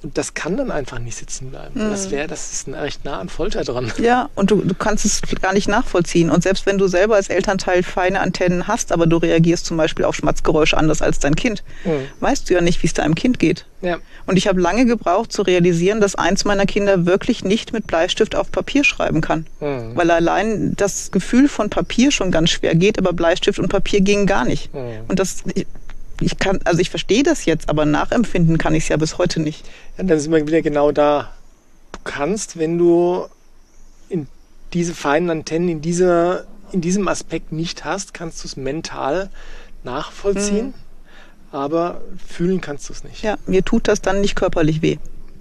und 0.02 0.18
das 0.18 0.34
kann 0.34 0.56
dann 0.56 0.70
einfach 0.70 0.98
nicht 0.98 1.16
sitzen 1.16 1.50
bleiben. 1.50 1.72
Mhm. 1.74 1.90
Das 1.90 2.10
wäre, 2.10 2.26
das 2.26 2.52
ist 2.52 2.68
recht 2.68 3.04
nah 3.04 3.18
an 3.18 3.28
Folter 3.28 3.64
dran. 3.64 3.92
Ja, 4.02 4.30
und 4.34 4.50
du, 4.50 4.56
du 4.62 4.74
kannst 4.74 5.04
es 5.04 5.20
gar 5.40 5.52
nicht 5.52 5.68
nachvollziehen. 5.68 6.30
Und 6.30 6.42
selbst 6.42 6.66
wenn 6.66 6.76
du 6.76 6.88
selber 6.88 7.16
als 7.16 7.28
Elternteil 7.28 7.82
feine 7.82 8.20
Antennen 8.20 8.66
hast, 8.66 8.90
aber 8.90 9.06
du 9.06 9.16
reagierst 9.16 9.66
zum 9.66 9.76
Beispiel 9.76 10.04
auf 10.04 10.16
Schmatzgeräusche 10.16 10.76
anders 10.76 11.02
als 11.02 11.20
dein 11.20 11.36
Kind, 11.36 11.62
mhm. 11.84 12.08
weißt 12.20 12.48
du 12.50 12.54
ja 12.54 12.60
nicht, 12.60 12.82
wie 12.82 12.88
es 12.88 12.94
deinem 12.94 13.14
Kind 13.14 13.38
geht. 13.38 13.66
Ja. 13.80 13.98
Und 14.26 14.36
ich 14.36 14.46
habe 14.46 14.60
lange 14.60 14.86
gebraucht 14.86 15.32
zu 15.32 15.42
realisieren, 15.42 16.00
dass 16.00 16.14
eins 16.14 16.44
meiner 16.44 16.66
Kinder 16.66 17.06
wirklich 17.06 17.44
nicht 17.44 17.72
mit 17.72 17.86
Bleistift 17.86 18.34
auf 18.34 18.50
Papier 18.50 18.84
schreiben 18.84 19.20
kann. 19.20 19.46
Mhm. 19.60 19.96
Weil 19.96 20.10
allein 20.10 20.74
das 20.76 21.10
Gefühl 21.10 21.48
von 21.48 21.68
Papier 21.68 22.12
schon 22.12 22.30
ganz 22.30 22.50
schwer 22.50 22.74
geht, 22.74 22.98
aber 22.98 23.12
Bleistift 23.12 23.58
und 23.58 23.68
Papier 23.68 24.00
gingen 24.00 24.26
gar 24.26 24.44
nicht. 24.44 24.72
Mhm. 24.74 25.04
Und 25.08 25.18
das 25.18 25.42
ich 26.24 26.38
kann, 26.38 26.60
also 26.64 26.80
ich 26.80 26.90
verstehe 26.90 27.22
das 27.22 27.44
jetzt, 27.44 27.68
aber 27.68 27.84
nachempfinden 27.84 28.58
kann 28.58 28.74
ich 28.74 28.84
es 28.84 28.88
ja 28.88 28.96
bis 28.96 29.18
heute 29.18 29.40
nicht. 29.40 29.64
Ja, 29.96 30.04
dann 30.04 30.18
sind 30.18 30.32
wir 30.32 30.46
wieder 30.46 30.62
genau 30.62 30.92
da. 30.92 31.32
Du 31.92 31.98
kannst, 32.04 32.58
wenn 32.58 32.78
du 32.78 33.26
in 34.08 34.26
diese 34.72 34.94
feinen 34.94 35.30
Antennen, 35.30 35.68
in 35.68 35.80
dieser, 35.80 36.44
in 36.72 36.80
diesem 36.80 37.08
Aspekt 37.08 37.52
nicht 37.52 37.84
hast, 37.84 38.14
kannst 38.14 38.42
du 38.42 38.48
es 38.48 38.56
mental 38.56 39.30
nachvollziehen, 39.84 40.66
mhm. 40.66 40.74
aber 41.50 42.00
fühlen 42.26 42.60
kannst 42.60 42.88
du 42.88 42.92
es 42.92 43.04
nicht. 43.04 43.22
Ja, 43.22 43.36
mir 43.46 43.64
tut 43.64 43.88
das 43.88 44.00
dann 44.00 44.20
nicht 44.20 44.36
körperlich 44.36 44.82
weh. 44.82 44.98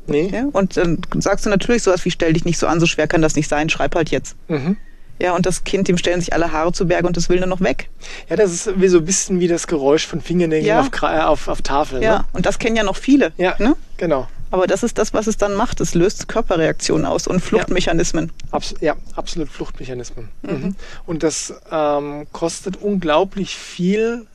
Nee. 0.08 0.30
Ja, 0.34 0.46
und 0.52 0.78
dann 0.78 1.00
sagst 1.20 1.46
du 1.46 1.50
natürlich 1.50 1.84
sowas 1.84 2.04
wie, 2.06 2.12
stell 2.12 2.34
dich 2.34 2.44
nicht 2.44 2.58
so 2.58 2.68
an, 2.68 2.80
so 2.80 2.86
schwer 2.86 3.08
kann 3.08 3.22
das 3.22 3.36
nicht 3.36 3.48
sein, 3.48 3.70
schreib 3.70 3.96
halt 3.96 4.10
jetzt. 4.10 4.36
Mhm. 4.48 4.78
Ja, 5.20 5.36
und 5.36 5.46
das 5.46 5.64
Kind, 5.64 5.88
dem 5.88 5.98
stellen 5.98 6.20
sich 6.20 6.34
alle 6.34 6.52
Haare 6.52 6.72
zu 6.74 6.88
Berge 6.88 7.08
und 7.08 7.16
das 7.16 7.30
will 7.30 7.38
nur 7.38 7.48
noch 7.48 7.62
weg. 7.62 7.90
Ja, 8.30 8.36
das 8.36 8.52
ist 8.52 8.82
wie 8.82 8.88
so 8.88 9.00
ein 9.00 9.06
bisschen 9.06 9.40
wie 9.40 9.48
das 9.48 9.68
Geräusch 9.68 10.08
von 10.08 10.22
Fingernägeln 10.22 10.66
ja. 10.66 10.80
auf, 10.80 11.04
auf, 11.04 11.48
auf 11.48 11.62
Tafel. 11.62 12.02
Ja, 12.02 12.20
ne? 12.20 12.26
und 12.34 12.46
das 12.46 12.58
kennen 12.58 12.76
ja 12.76 12.84
noch 12.84 12.96
viele. 12.96 13.32
Ja, 13.38 13.56
ne? 13.60 13.76
genau. 13.98 14.28
Aber 14.52 14.68
das 14.68 14.84
ist 14.84 14.98
das, 14.98 15.14
was 15.14 15.28
es 15.28 15.38
dann 15.38 15.56
macht. 15.56 15.80
Es 15.80 15.96
löst 15.96 16.28
Körperreaktionen 16.28 17.06
aus 17.06 17.26
und 17.26 17.40
Fluchtmechanismen. 17.40 18.32
Ja, 18.46 18.52
Abs 18.52 18.76
ja 18.82 18.96
absolut 19.16 19.50
Fluchtmechanismen. 19.50 20.30
Mhm. 20.42 20.52
Mhm. 20.52 20.76
Und 21.06 21.24
das 21.24 21.54
ähm, 21.72 22.28
kostet 22.34 22.76
unglaublich 22.76 23.56
viel 23.56 24.28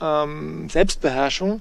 ähm, 0.00 0.68
Selbstbeherrschung, 0.70 1.60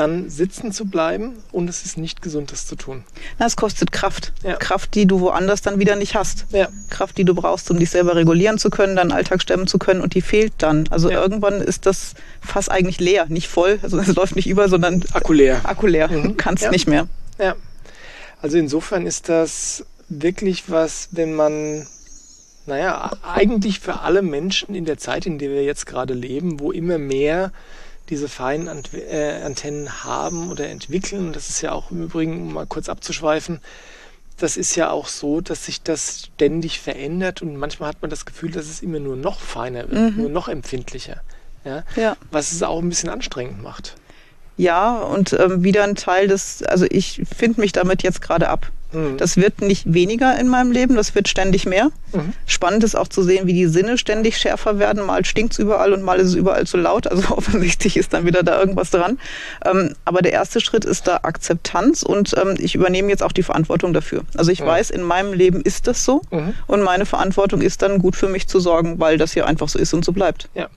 dann 0.00 0.30
sitzen 0.30 0.72
zu 0.72 0.86
bleiben 0.86 1.36
und 1.52 1.68
es 1.68 1.84
ist 1.84 1.98
nicht 1.98 2.22
gesund, 2.22 2.52
das 2.52 2.66
zu 2.66 2.74
tun. 2.74 3.04
Na, 3.38 3.46
es 3.46 3.54
kostet 3.54 3.92
Kraft. 3.92 4.32
Ja. 4.42 4.56
Kraft, 4.56 4.94
die 4.94 5.06
du 5.06 5.20
woanders 5.20 5.60
dann 5.60 5.78
wieder 5.78 5.94
nicht 5.94 6.14
hast. 6.14 6.46
Ja. 6.50 6.68
Kraft, 6.88 7.18
die 7.18 7.24
du 7.24 7.34
brauchst, 7.34 7.70
um 7.70 7.78
dich 7.78 7.90
selber 7.90 8.16
regulieren 8.16 8.56
zu 8.56 8.70
können, 8.70 8.96
deinen 8.96 9.12
Alltag 9.12 9.42
stemmen 9.42 9.66
zu 9.66 9.78
können 9.78 10.00
und 10.00 10.14
die 10.14 10.22
fehlt 10.22 10.54
dann. 10.58 10.88
Also 10.90 11.10
ja. 11.10 11.20
irgendwann 11.20 11.60
ist 11.60 11.84
das 11.84 12.14
Fass 12.40 12.70
eigentlich 12.70 12.98
leer, 12.98 13.26
nicht 13.28 13.48
voll, 13.48 13.78
also 13.82 13.98
es 13.98 14.06
läuft 14.16 14.36
nicht 14.36 14.48
über, 14.48 14.70
sondern 14.70 15.04
Akku 15.12 15.34
leer. 15.34 15.60
Akku 15.64 15.86
leer. 15.86 16.08
Mhm. 16.08 16.36
Kannst 16.38 16.64
ja. 16.64 16.70
nicht 16.70 16.88
mehr. 16.88 17.06
Ja. 17.38 17.54
Also 18.40 18.56
insofern 18.56 19.06
ist 19.06 19.28
das 19.28 19.84
wirklich 20.08 20.70
was, 20.70 21.08
wenn 21.12 21.34
man 21.34 21.86
naja, 22.66 23.10
eigentlich 23.22 23.80
für 23.80 24.00
alle 24.00 24.22
Menschen 24.22 24.74
in 24.74 24.84
der 24.84 24.96
Zeit, 24.96 25.26
in 25.26 25.38
der 25.38 25.50
wir 25.50 25.64
jetzt 25.64 25.86
gerade 25.86 26.14
leben, 26.14 26.60
wo 26.60 26.72
immer 26.72 26.98
mehr 26.98 27.52
diese 28.10 28.28
feinen 28.28 28.68
äh, 28.92 29.40
Antennen 29.44 30.04
haben 30.04 30.50
oder 30.50 30.68
entwickeln. 30.68 31.32
Das 31.32 31.48
ist 31.48 31.62
ja 31.62 31.72
auch 31.72 31.90
im 31.90 32.02
Übrigen, 32.02 32.42
um 32.42 32.52
mal 32.52 32.66
kurz 32.66 32.88
abzuschweifen, 32.88 33.60
das 34.40 34.56
ist 34.56 34.74
ja 34.74 34.90
auch 34.90 35.06
so, 35.08 35.40
dass 35.40 35.66
sich 35.66 35.82
das 35.82 36.30
ständig 36.34 36.80
verändert 36.80 37.42
und 37.42 37.56
manchmal 37.56 37.90
hat 37.90 38.02
man 38.02 38.10
das 38.10 38.24
Gefühl, 38.24 38.50
dass 38.50 38.66
es 38.66 38.82
immer 38.82 38.98
nur 38.98 39.16
noch 39.16 39.38
feiner 39.38 39.90
wird, 39.90 40.14
mhm. 40.14 40.22
nur 40.22 40.30
noch 40.30 40.48
empfindlicher. 40.48 41.20
Ja? 41.64 41.84
ja? 41.96 42.16
Was 42.30 42.52
es 42.52 42.62
auch 42.62 42.80
ein 42.80 42.88
bisschen 42.88 43.10
anstrengend 43.10 43.62
macht. 43.62 43.96
Ja, 44.56 44.98
und 44.98 45.32
ähm, 45.34 45.62
wieder 45.62 45.84
ein 45.84 45.94
Teil 45.94 46.28
des, 46.28 46.62
also 46.62 46.86
ich 46.90 47.22
finde 47.36 47.60
mich 47.60 47.72
damit 47.72 48.02
jetzt 48.02 48.20
gerade 48.20 48.48
ab. 48.48 48.70
Mhm. 48.92 49.16
Das 49.16 49.36
wird 49.36 49.60
nicht 49.60 49.92
weniger 49.92 50.38
in 50.38 50.48
meinem 50.48 50.72
Leben, 50.72 50.96
das 50.96 51.14
wird 51.14 51.28
ständig 51.28 51.66
mehr. 51.66 51.90
Mhm. 52.12 52.32
Spannend 52.46 52.84
ist 52.84 52.94
auch 52.94 53.08
zu 53.08 53.22
sehen, 53.22 53.46
wie 53.46 53.52
die 53.52 53.66
Sinne 53.66 53.98
ständig 53.98 54.36
schärfer 54.38 54.78
werden. 54.78 55.04
Mal 55.04 55.24
stinkt 55.24 55.52
es 55.52 55.58
überall 55.58 55.92
und 55.92 56.02
mal 56.02 56.18
ist 56.18 56.28
es 56.28 56.34
überall 56.34 56.66
zu 56.66 56.76
laut. 56.76 57.06
Also 57.06 57.28
offensichtlich 57.36 57.96
ist 57.96 58.12
dann 58.12 58.26
wieder 58.26 58.42
da 58.42 58.58
irgendwas 58.58 58.90
dran. 58.90 59.18
Ähm, 59.64 59.94
aber 60.04 60.22
der 60.22 60.32
erste 60.32 60.60
Schritt 60.60 60.84
ist 60.84 61.06
da 61.06 61.20
Akzeptanz 61.22 62.02
und 62.02 62.34
ähm, 62.36 62.56
ich 62.58 62.74
übernehme 62.74 63.08
jetzt 63.08 63.22
auch 63.22 63.32
die 63.32 63.42
Verantwortung 63.42 63.92
dafür. 63.92 64.22
Also 64.36 64.50
ich 64.50 64.60
mhm. 64.60 64.66
weiß, 64.66 64.90
in 64.90 65.02
meinem 65.02 65.32
Leben 65.32 65.60
ist 65.60 65.86
das 65.86 66.04
so 66.04 66.22
mhm. 66.30 66.54
und 66.66 66.82
meine 66.82 67.06
Verantwortung 67.06 67.60
ist 67.60 67.82
dann 67.82 67.98
gut 67.98 68.16
für 68.16 68.28
mich 68.28 68.48
zu 68.48 68.60
sorgen, 68.60 68.98
weil 68.98 69.18
das 69.18 69.32
hier 69.32 69.46
einfach 69.46 69.68
so 69.68 69.78
ist 69.78 69.94
und 69.94 70.04
so 70.04 70.12
bleibt. 70.12 70.48
Ja. 70.54 70.68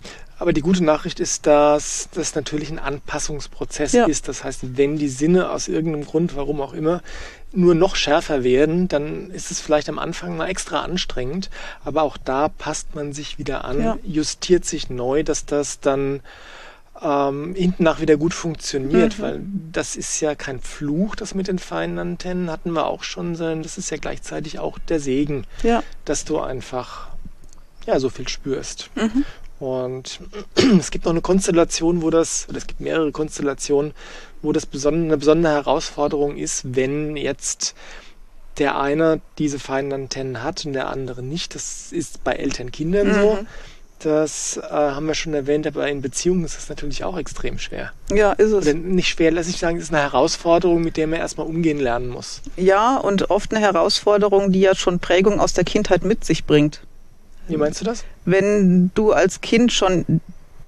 Aber 0.43 0.51
die 0.51 0.59
gute 0.59 0.83
Nachricht 0.83 1.21
ist, 1.21 1.47
dass 1.47 2.09
das 2.13 2.35
natürlich 2.35 2.69
ein 2.69 2.77
Anpassungsprozess 2.77 3.93
ja. 3.93 4.07
ist. 4.07 4.27
Das 4.27 4.43
heißt, 4.43 4.75
wenn 4.77 4.97
die 4.97 5.07
Sinne 5.07 5.49
aus 5.49 5.69
irgendeinem 5.69 6.05
Grund, 6.05 6.35
warum 6.35 6.59
auch 6.59 6.73
immer, 6.73 7.01
nur 7.53 7.75
noch 7.75 7.95
schärfer 7.95 8.43
werden, 8.43 8.89
dann 8.89 9.31
ist 9.31 9.51
es 9.51 9.61
vielleicht 9.61 9.87
am 9.87 9.97
Anfang 9.97 10.35
mal 10.35 10.49
extra 10.49 10.81
anstrengend. 10.81 11.49
Aber 11.85 12.01
auch 12.01 12.17
da 12.17 12.49
passt 12.49 12.93
man 12.93 13.13
sich 13.13 13.39
wieder 13.39 13.63
an, 13.63 13.81
ja. 13.81 13.97
justiert 14.03 14.65
sich 14.65 14.89
neu, 14.89 15.23
dass 15.23 15.45
das 15.45 15.79
dann 15.79 16.19
ähm, 17.01 17.55
hinten 17.55 17.85
nach 17.85 18.01
wieder 18.01 18.17
gut 18.17 18.33
funktioniert, 18.33 19.19
mhm. 19.19 19.23
weil 19.23 19.41
das 19.71 19.95
ist 19.95 20.19
ja 20.19 20.35
kein 20.35 20.59
Fluch, 20.59 21.15
das 21.15 21.35
mit 21.35 21.47
den 21.47 21.57
feinen 21.57 21.99
Antennen 21.99 22.51
hatten 22.51 22.73
wir 22.73 22.87
auch 22.87 23.03
schon, 23.03 23.37
sondern 23.37 23.63
das 23.63 23.77
ist 23.77 23.91
ja 23.91 23.97
gleichzeitig 23.97 24.59
auch 24.59 24.77
der 24.77 24.99
Segen, 24.99 25.45
ja. 25.63 25.81
dass 26.03 26.25
du 26.25 26.41
einfach 26.41 27.07
ja 27.85 27.97
so 28.01 28.09
viel 28.09 28.27
spürst. 28.27 28.89
Mhm. 28.95 29.23
Und 29.63 30.19
es 30.77 30.91
gibt 30.91 31.05
noch 31.05 31.13
eine 31.13 31.21
Konstellation, 31.21 32.01
wo 32.01 32.09
das, 32.09 32.47
oder 32.49 32.57
es 32.57 32.67
gibt 32.67 32.81
mehrere 32.81 33.13
Konstellationen, 33.13 33.93
wo 34.41 34.51
das 34.51 34.67
eine 34.85 35.15
besondere 35.15 35.53
Herausforderung 35.53 36.35
ist, 36.35 36.75
wenn 36.75 37.15
jetzt 37.15 37.73
der 38.57 38.77
eine 38.77 39.21
diese 39.37 39.59
feinen 39.59 39.93
Antennen 39.93 40.43
hat 40.43 40.65
und 40.65 40.73
der 40.73 40.89
andere 40.89 41.23
nicht. 41.23 41.55
Das 41.55 41.93
ist 41.93 42.25
bei 42.25 42.33
Eltern-Kindern 42.33 43.07
mhm. 43.07 43.13
so. 43.13 43.39
Das 43.99 44.57
äh, 44.57 44.69
haben 44.69 45.05
wir 45.05 45.15
schon 45.15 45.33
erwähnt, 45.33 45.65
aber 45.65 45.87
in 45.87 46.01
Beziehungen 46.01 46.43
ist 46.43 46.57
das 46.57 46.67
natürlich 46.67 47.05
auch 47.05 47.17
extrem 47.17 47.57
schwer. 47.57 47.93
Ja, 48.13 48.33
ist 48.33 48.51
es. 48.51 48.67
Oder 48.67 48.73
nicht 48.73 49.07
schwer, 49.07 49.31
lass 49.31 49.47
ich 49.47 49.59
sagen, 49.59 49.77
es 49.77 49.83
ist 49.83 49.93
eine 49.93 50.01
Herausforderung, 50.01 50.83
mit 50.83 50.97
der 50.97 51.07
man 51.07 51.19
erstmal 51.19 51.47
umgehen 51.47 51.79
lernen 51.79 52.09
muss. 52.09 52.41
Ja, 52.57 52.97
und 52.97 53.29
oft 53.29 53.53
eine 53.53 53.63
Herausforderung, 53.63 54.51
die 54.51 54.59
ja 54.59 54.75
schon 54.75 54.99
Prägung 54.99 55.39
aus 55.39 55.53
der 55.53 55.63
Kindheit 55.63 56.03
mit 56.03 56.25
sich 56.25 56.43
bringt. 56.43 56.81
Wie 57.47 57.57
meinst 57.57 57.81
du 57.81 57.85
das? 57.85 58.03
Wenn 58.25 58.91
du 58.95 59.11
als 59.11 59.41
Kind 59.41 59.71
schon 59.71 60.21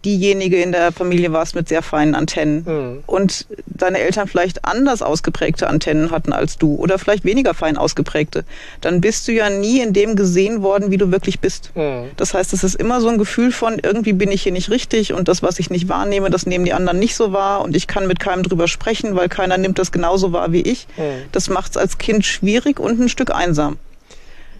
diejenige 0.05 0.61
in 0.61 0.71
der 0.71 0.91
Familie 0.91 1.33
warst 1.33 1.55
mit 1.55 1.67
sehr 1.67 1.81
feinen 1.81 2.15
Antennen 2.15 2.63
mhm. 2.65 3.03
und 3.07 3.47
deine 3.65 3.99
Eltern 3.99 4.27
vielleicht 4.27 4.63
anders 4.63 5.01
ausgeprägte 5.01 5.67
Antennen 5.67 6.11
hatten 6.11 6.31
als 6.31 6.57
du 6.57 6.75
oder 6.75 6.99
vielleicht 6.99 7.25
weniger 7.25 7.53
fein 7.53 7.75
ausgeprägte, 7.75 8.45
dann 8.81 9.01
bist 9.01 9.27
du 9.27 9.31
ja 9.31 9.49
nie 9.49 9.81
in 9.81 9.93
dem 9.93 10.15
gesehen 10.15 10.61
worden, 10.61 10.91
wie 10.91 10.97
du 10.97 11.11
wirklich 11.11 11.39
bist. 11.39 11.71
Mhm. 11.75 12.11
Das 12.17 12.33
heißt, 12.33 12.53
es 12.53 12.63
ist 12.63 12.75
immer 12.75 13.01
so 13.01 13.09
ein 13.09 13.17
Gefühl 13.17 13.51
von, 13.51 13.79
irgendwie 13.81 14.13
bin 14.13 14.31
ich 14.31 14.43
hier 14.43 14.51
nicht 14.51 14.69
richtig 14.69 15.11
und 15.11 15.27
das, 15.27 15.41
was 15.41 15.59
ich 15.59 15.69
nicht 15.69 15.89
wahrnehme, 15.89 16.29
das 16.29 16.45
nehmen 16.45 16.65
die 16.65 16.73
anderen 16.73 16.99
nicht 16.99 17.15
so 17.15 17.33
wahr 17.33 17.61
und 17.61 17.75
ich 17.75 17.87
kann 17.87 18.07
mit 18.07 18.19
keinem 18.19 18.43
drüber 18.43 18.67
sprechen, 18.67 19.15
weil 19.15 19.27
keiner 19.27 19.57
nimmt 19.57 19.79
das 19.79 19.91
genauso 19.91 20.31
wahr 20.31 20.51
wie 20.51 20.61
ich. 20.61 20.87
Mhm. 20.97 21.23
Das 21.31 21.49
macht 21.49 21.71
es 21.71 21.77
als 21.77 21.97
Kind 21.97 22.25
schwierig 22.25 22.79
und 22.79 22.99
ein 22.99 23.09
Stück 23.09 23.33
einsam. 23.33 23.77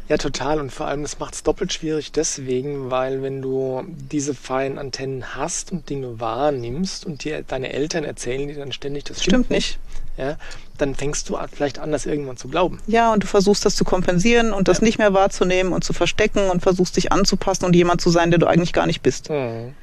Ja, 0.08 0.18
total. 0.18 0.60
Und 0.60 0.72
vor 0.72 0.88
allem, 0.88 1.02
das 1.02 1.20
macht 1.20 1.34
es 1.34 1.44
doppelt 1.44 1.74
schwierig 1.74 2.12
deswegen, 2.12 2.92
weil 2.92 3.24
wenn 3.24 3.42
du 3.42 3.84
diese 3.88 4.36
feinen 4.36 4.78
Antennen 4.78 5.36
hast 5.36 5.72
und 5.72 5.90
Dinge 5.90 6.20
wahrnimmst 6.20 7.06
und 7.06 7.24
dir 7.24 7.42
deine 7.42 7.74
Eltern 7.74 8.04
erzählen 8.04 8.48
dir 8.48 8.56
dann 8.56 8.72
ständig, 8.72 9.06
das 9.06 9.24
stimmt, 9.24 9.46
stimmt 9.46 9.50
nicht, 9.50 9.80
ja, 10.18 10.38
dann 10.78 10.94
fängst 10.94 11.30
du 11.30 11.38
vielleicht 11.52 11.80
an, 11.80 11.92
das 11.92 12.06
irgendwann 12.06 12.38
zu 12.38 12.48
glauben. 12.48 12.80
Ja, 12.86 13.12
und 13.14 13.24
du 13.24 13.28
versuchst 13.28 13.66
das 13.66 13.76
zu 13.76 13.84
kompensieren 13.84 14.54
und 14.54 14.68
das 14.68 14.80
ja. 14.80 14.86
nicht 14.86 15.00
mehr 15.00 15.14
wahrzunehmen 15.14 15.74
und 15.74 15.84
zu 15.84 15.94
verstecken 15.94 16.50
und 16.50 16.62
versuchst 16.62 16.98
dich 16.98 17.12
anzupassen 17.12 17.66
und 17.66 17.76
jemand 17.76 18.02
zu 18.02 18.12
sein, 18.12 18.30
der 18.30 18.40
du 18.40 18.48
eigentlich 18.48 18.74
gar 18.74 18.86
nicht 18.86 19.02
bist. 19.02 19.30
Mhm. 19.30 19.74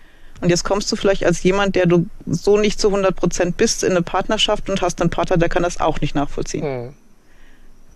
Und 0.41 0.49
jetzt 0.49 0.65
kommst 0.65 0.91
du 0.91 0.97
vielleicht 0.97 1.25
als 1.25 1.43
jemand, 1.43 1.77
der 1.77 1.87
du 1.87 2.07
so 2.27 2.57
nicht 2.59 2.81
zu 2.81 2.89
100 2.89 3.15
Prozent 3.15 3.57
bist, 3.57 3.85
in 3.85 3.93
eine 3.93 4.03
Partnerschaft 4.03 4.69
und 4.71 4.83
hast 4.83 5.01
einen 5.01 5.11
Partner, 5.11 5.37
der 5.37 5.49
kann 5.49 5.63
das 5.63 5.81
auch 5.81 6.01
nicht 6.01 6.15
nachvollziehen. 6.15 6.65
Mhm. 6.65 6.95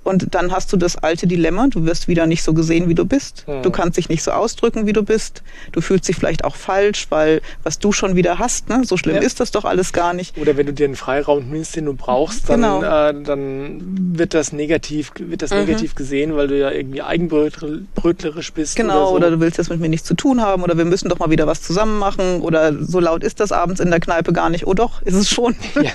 Und 0.06 0.34
dann 0.36 0.52
hast 0.52 0.72
du 0.72 0.76
das 0.76 0.96
alte 0.96 1.26
Dilemma, 1.26 1.66
du 1.68 1.84
wirst 1.84 2.06
wieder 2.06 2.26
nicht 2.26 2.44
so 2.44 2.54
gesehen, 2.54 2.88
wie 2.88 2.94
du 2.94 3.04
bist. 3.04 3.44
Mhm. 3.48 3.62
Du 3.62 3.70
kannst 3.72 3.98
dich 3.98 4.08
nicht 4.08 4.22
so 4.22 4.30
ausdrücken, 4.30 4.86
wie 4.86 4.92
du 4.92 5.02
bist. 5.02 5.42
Du 5.72 5.80
fühlst 5.80 6.06
dich 6.06 6.14
vielleicht 6.14 6.44
auch 6.44 6.54
falsch, 6.54 7.06
weil 7.10 7.42
was 7.64 7.80
du 7.80 7.90
schon 7.90 8.14
wieder 8.14 8.38
hast, 8.38 8.68
ne? 8.68 8.82
so 8.84 8.96
schlimm 8.96 9.16
ja. 9.16 9.22
ist 9.22 9.40
das 9.40 9.50
doch 9.50 9.64
alles 9.64 9.92
gar 9.92 10.14
nicht. 10.14 10.38
Oder 10.38 10.56
wenn 10.56 10.66
du 10.66 10.72
dir 10.72 10.84
einen 10.84 10.94
Freiraum 10.94 11.50
nimmst, 11.50 11.74
den 11.74 11.86
du 11.86 11.94
brauchst, 11.94 12.48
dann, 12.48 12.62
genau. 12.62 12.82
äh, 12.82 13.20
dann 13.20 13.80
wird 14.16 14.32
das 14.32 14.52
negativ, 14.52 15.10
wird 15.18 15.42
das 15.42 15.50
mhm. 15.50 15.58
negativ 15.58 15.96
gesehen, 15.96 16.36
weil 16.36 16.46
du 16.46 16.56
ja 16.56 16.70
irgendwie 16.70 17.02
eigenbrötlerisch 17.02 18.52
bist. 18.52 18.76
Genau, 18.76 18.92
oder, 18.92 19.06
so. 19.08 19.14
oder 19.16 19.30
du 19.32 19.40
willst 19.40 19.58
das 19.58 19.70
mit 19.70 19.80
mir 19.80 19.88
nichts 19.88 20.06
zu 20.06 20.14
tun 20.14 20.40
haben 20.40 20.62
oder 20.62 20.78
wir 20.78 20.84
müssen 20.84 21.08
doch 21.08 21.18
mal 21.18 21.30
wieder 21.30 21.48
was 21.48 21.62
zusammen 21.62 21.98
machen 21.98 22.42
oder 22.42 22.72
so 22.80 23.00
laut 23.00 23.24
ist 23.24 23.40
das 23.40 23.50
abends 23.50 23.80
in 23.80 23.90
der 23.90 23.98
Kneipe 23.98 24.32
gar 24.32 24.50
nicht. 24.50 24.68
Oh 24.68 24.74
doch, 24.74 25.02
ist 25.02 25.14
es 25.14 25.28
schon. 25.28 25.56
Ja. 25.74 25.90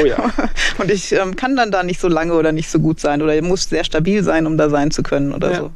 Oh 0.00 0.06
ja. 0.06 0.30
Und 0.78 0.90
ich 0.90 1.12
ähm, 1.12 1.36
kann 1.36 1.56
dann 1.56 1.70
da 1.70 1.82
nicht 1.82 2.00
so 2.00 2.08
lange 2.08 2.32
oder 2.34 2.52
nicht 2.52 2.70
so 2.70 2.78
gut 2.78 3.00
sein 3.00 3.20
oder 3.20 3.34
muss 3.50 3.68
sehr 3.68 3.84
stabil 3.84 4.22
sein, 4.22 4.46
um 4.46 4.56
da 4.56 4.70
sein 4.70 4.90
zu 4.90 5.02
können 5.02 5.32
oder 5.32 5.50
ja. 5.52 5.58
so. 5.58 5.72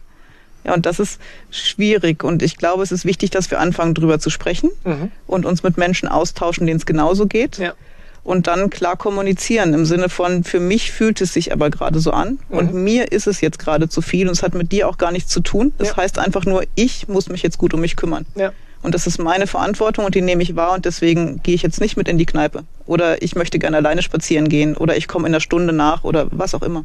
Ja, 0.64 0.72
und 0.72 0.86
das 0.86 0.98
ist 0.98 1.20
schwierig. 1.50 2.24
Und 2.24 2.42
ich 2.42 2.56
glaube, 2.56 2.82
es 2.82 2.90
ist 2.90 3.04
wichtig, 3.04 3.30
dass 3.30 3.50
wir 3.50 3.60
anfangen, 3.60 3.94
drüber 3.94 4.18
zu 4.18 4.30
sprechen 4.30 4.70
mhm. 4.84 5.10
und 5.26 5.44
uns 5.44 5.62
mit 5.62 5.76
Menschen 5.76 6.08
austauschen, 6.08 6.66
denen 6.66 6.78
es 6.78 6.86
genauso 6.86 7.26
geht. 7.26 7.58
Ja. 7.58 7.74
Und 8.22 8.46
dann 8.46 8.70
klar 8.70 8.96
kommunizieren 8.96 9.74
im 9.74 9.84
Sinne 9.84 10.08
von, 10.08 10.44
für 10.44 10.58
mich 10.58 10.90
fühlt 10.90 11.20
es 11.20 11.34
sich 11.34 11.52
aber 11.52 11.68
gerade 11.68 12.00
so 12.00 12.10
an 12.12 12.38
mhm. 12.48 12.58
und 12.58 12.74
mir 12.74 13.12
ist 13.12 13.26
es 13.26 13.42
jetzt 13.42 13.58
gerade 13.58 13.90
zu 13.90 14.00
viel 14.00 14.26
und 14.26 14.32
es 14.32 14.42
hat 14.42 14.54
mit 14.54 14.72
dir 14.72 14.88
auch 14.88 14.96
gar 14.96 15.12
nichts 15.12 15.30
zu 15.30 15.40
tun. 15.40 15.74
Das 15.76 15.88
ja. 15.88 15.96
heißt 15.98 16.18
einfach 16.18 16.46
nur, 16.46 16.64
ich 16.74 17.06
muss 17.06 17.28
mich 17.28 17.42
jetzt 17.42 17.58
gut 17.58 17.74
um 17.74 17.80
mich 17.80 17.96
kümmern. 17.96 18.24
Ja. 18.34 18.52
Und 18.80 18.94
das 18.94 19.06
ist 19.06 19.18
meine 19.18 19.46
Verantwortung 19.46 20.04
und 20.04 20.14
die 20.14 20.20
nehme 20.22 20.42
ich 20.42 20.56
wahr 20.56 20.72
und 20.72 20.84
deswegen 20.84 21.42
gehe 21.42 21.54
ich 21.54 21.62
jetzt 21.62 21.80
nicht 21.80 21.96
mit 21.96 22.08
in 22.08 22.18
die 22.18 22.26
Kneipe. 22.26 22.64
Oder 22.86 23.22
ich 23.22 23.34
möchte 23.34 23.58
gerne 23.58 23.78
alleine 23.78 24.02
spazieren 24.02 24.48
gehen 24.48 24.76
oder 24.76 24.96
ich 24.96 25.08
komme 25.08 25.26
in 25.26 25.34
einer 25.34 25.40
Stunde 25.40 25.72
nach 25.72 26.04
oder 26.04 26.28
was 26.30 26.54
auch 26.54 26.62
immer. 26.62 26.84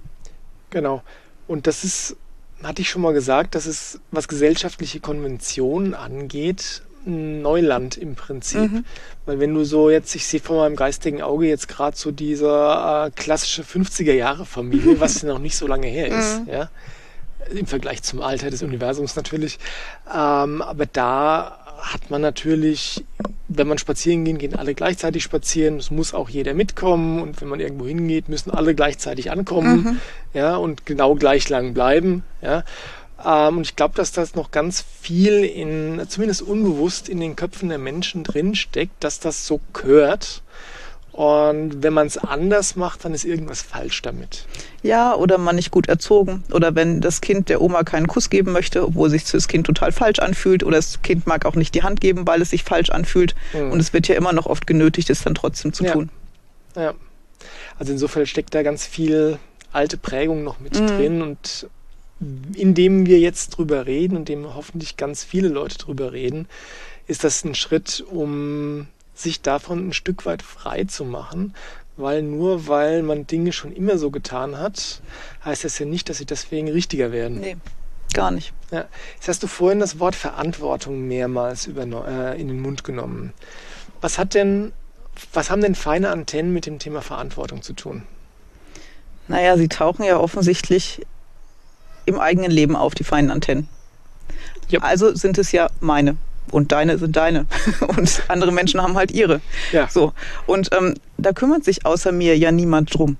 Genau. 0.70 1.02
Und 1.48 1.68
das 1.68 1.84
ist, 1.84 2.16
hatte 2.64 2.82
ich 2.82 2.90
schon 2.90 3.02
mal 3.02 3.14
gesagt, 3.14 3.56
das 3.56 3.66
ist, 3.66 4.00
was 4.12 4.28
gesellschaftliche 4.28 5.00
Konventionen 5.00 5.94
angeht, 5.94 6.84
Neuland 7.06 7.98
im 7.98 8.16
Prinzip. 8.16 8.72
Mhm. 8.72 8.86
Weil 9.26 9.40
wenn 9.40 9.54
du 9.54 9.64
so 9.64 9.90
jetzt, 9.90 10.14
ich 10.16 10.26
sehe 10.28 10.40
vor 10.40 10.64
meinem 10.64 10.76
geistigen 10.76 11.22
Auge 11.22 11.48
jetzt 11.48 11.68
gerade 11.68 11.96
so 11.98 12.12
diese 12.12 12.48
äh, 12.48 13.12
klassische 13.12 13.64
50er 13.64 14.14
Jahre 14.14 14.46
Familie, 14.46 15.00
was 15.00 15.24
noch 15.24 15.40
nicht 15.40 15.56
so 15.56 15.68
lange 15.68 15.88
her 15.88 16.08
ist, 16.08 16.42
mhm. 16.42 16.50
ja. 16.50 16.70
Im 17.52 17.66
Vergleich 17.66 18.04
zum 18.04 18.22
Alter 18.22 18.52
des 18.52 18.62
Universums 18.62 19.16
natürlich. 19.16 19.60
Ähm, 20.08 20.62
aber 20.62 20.86
da 20.86 21.80
hat 21.82 22.12
man 22.12 22.22
natürlich, 22.22 23.06
wenn 23.50 23.68
man 23.68 23.80
spazieren 23.80 24.24
geht, 24.26 24.40
gehen 24.40 24.56
alle 24.56 24.76
gleichzeitig 24.76 25.24
spazieren. 25.24 25.78
Es 25.78 25.92
muss 25.92 26.14
auch 26.14 26.30
jeder 26.30 26.54
mitkommen 26.54 27.22
und 27.22 27.42
wenn 27.42 27.48
man 27.48 27.60
irgendwo 27.60 27.88
hingeht, 27.88 28.30
müssen 28.30 28.52
alle 28.52 28.76
gleichzeitig 28.76 29.32
ankommen, 29.32 29.84
mhm. 29.84 30.00
ja, 30.34 30.56
und 30.56 30.86
genau 30.86 31.16
gleich 31.16 31.50
lang 31.50 31.74
bleiben, 31.74 32.24
ja. 32.42 32.64
Ähm, 33.26 33.58
und 33.58 33.64
ich 33.64 33.76
glaube, 33.76 33.96
dass 33.96 34.12
das 34.12 34.36
noch 34.36 34.52
ganz 34.52 34.86
viel 35.02 35.44
in, 35.44 36.02
zumindest 36.08 36.42
unbewusst 36.44 37.10
in 37.10 37.20
den 37.20 37.36
Köpfen 37.36 37.70
der 37.70 37.80
Menschen 37.80 38.24
drinsteckt, 38.24 39.04
dass 39.04 39.20
das 39.20 39.46
so 39.46 39.60
gehört. 39.74 40.42
Und 41.20 41.84
wenn 41.84 41.92
man 41.92 42.08
es 42.08 42.18
anders 42.18 42.78
macht, 42.78 43.04
dann 43.04 43.14
ist 43.14 43.26
irgendwas 43.26 43.62
falsch 43.62 44.02
damit. 44.04 44.46
Ja, 44.84 45.14
oder 45.14 45.38
man 45.38 45.58
nicht 45.58 45.70
gut 45.70 45.90
erzogen. 45.90 46.46
Oder 46.54 46.76
wenn 46.76 47.02
das 47.02 47.20
Kind 47.20 47.50
der 47.50 47.62
Oma 47.62 47.84
keinen 47.84 48.08
Kuss 48.08 48.30
geben 48.30 48.54
möchte, 48.54 48.88
obwohl 48.88 49.10
sich 49.10 49.26
das 49.26 49.50
Kind 49.50 49.66
total 49.66 49.92
falsch 49.92 50.20
anfühlt. 50.20 50.64
Oder 50.64 50.78
das 50.78 51.02
Kind 51.02 51.28
mag 51.28 51.46
auch 51.46 51.56
nicht 51.56 51.76
die 51.76 51.84
Hand 51.84 52.00
geben, 52.00 52.26
weil 52.26 52.42
es 52.42 52.52
sich 52.52 52.64
falsch 52.64 52.90
anfühlt. 52.90 53.36
Mhm. 53.52 53.74
Und 53.74 53.82
es 53.82 53.92
wird 53.92 54.08
ja 54.08 54.16
immer 54.16 54.32
noch 54.32 54.46
oft 54.46 54.66
genötigt, 54.66 55.10
es 55.10 55.22
dann 55.22 55.36
trotzdem 55.36 55.74
zu 55.74 55.84
ja. 55.84 55.92
tun. 55.92 56.10
Ja. 56.78 56.94
Also 57.78 57.92
insofern 57.92 58.26
steckt 58.26 58.56
da 58.56 58.64
ganz 58.64 58.86
viel 58.86 59.40
alte 59.74 59.98
Prägung 59.98 60.46
noch 60.46 60.62
mit 60.62 60.80
mhm. 60.80 60.88
drin. 60.88 61.22
Und 61.22 61.68
indem 62.56 63.08
wir 63.08 63.20
jetzt 63.20 63.50
drüber 63.50 63.88
reden 63.88 64.16
und 64.16 64.30
dem 64.30 64.56
hoffentlich 64.56 64.96
ganz 64.96 65.26
viele 65.26 65.50
Leute 65.50 65.80
drüber 65.80 66.14
reden, 66.14 66.48
ist 67.08 67.26
das 67.26 67.44
ein 67.44 67.56
Schritt, 67.56 68.06
um 68.10 68.88
sich 69.22 69.42
davon 69.42 69.90
ein 69.90 69.94
Stück 69.94 70.26
weit 70.26 70.42
frei 70.42 70.86
zu 70.86 71.06
machen, 71.06 71.54
weil 71.98 72.22
nur 72.22 72.68
weil 72.68 73.04
man 73.04 73.28
Dinge 73.28 73.52
schon 73.52 73.72
immer 73.74 73.98
so 73.98 74.10
getan 74.12 74.58
hat, 74.58 75.02
heißt 75.44 75.64
das 75.66 75.78
ja 75.80 75.86
nicht, 75.86 76.10
dass 76.10 76.18
sie 76.18 76.26
deswegen 76.26 76.70
richtiger 76.70 77.12
werden. 77.12 77.40
Nee, 77.40 77.58
gar 78.14 78.32
nicht. 78.32 78.54
Ja. 78.72 78.86
Jetzt 79.16 79.28
hast 79.28 79.44
du 79.44 79.48
vorhin 79.48 79.80
das 79.80 80.00
Wort 80.00 80.16
Verantwortung 80.16 81.08
mehrmals 81.08 81.68
äh, 81.68 82.42
in 82.42 82.48
den 82.48 82.62
Mund 82.62 82.84
genommen. 82.84 83.34
Was 84.02 84.18
hat 84.18 84.34
denn, 84.34 84.72
was 85.34 85.50
haben 85.50 85.62
denn 85.62 85.76
feine 85.76 86.10
Antennen 86.10 86.54
mit 86.54 86.66
dem 86.66 86.80
Thema 86.80 87.02
Verantwortung 87.02 87.62
zu 87.62 87.74
tun? 87.74 88.04
Naja, 89.28 89.58
sie 89.58 89.68
tauchen 89.68 90.04
ja 90.04 90.18
offensichtlich 90.18 91.06
im 92.06 92.20
eigenen 92.20 92.50
Leben 92.50 92.76
auf, 92.76 92.96
die 92.96 93.04
feinen 93.04 93.30
Antennen. 93.30 93.68
Yep. 94.72 94.84
Also 94.84 95.16
sind 95.16 95.38
es 95.38 95.52
ja 95.52 95.70
meine 95.80 96.16
und 96.52 96.72
deine 96.72 96.98
sind 96.98 97.16
deine 97.16 97.46
und 97.88 98.24
andere 98.28 98.52
Menschen 98.52 98.82
haben 98.82 98.96
halt 98.96 99.12
ihre. 99.12 99.42
Ja. 99.72 99.88
So 99.90 100.14
und 100.46 100.70
ähm, 100.78 100.96
da 101.18 101.32
kümmert 101.34 101.64
sich 101.64 101.86
außer 101.86 102.12
mir 102.12 102.38
ja 102.38 102.52
niemand 102.52 102.98
drum. 102.98 103.18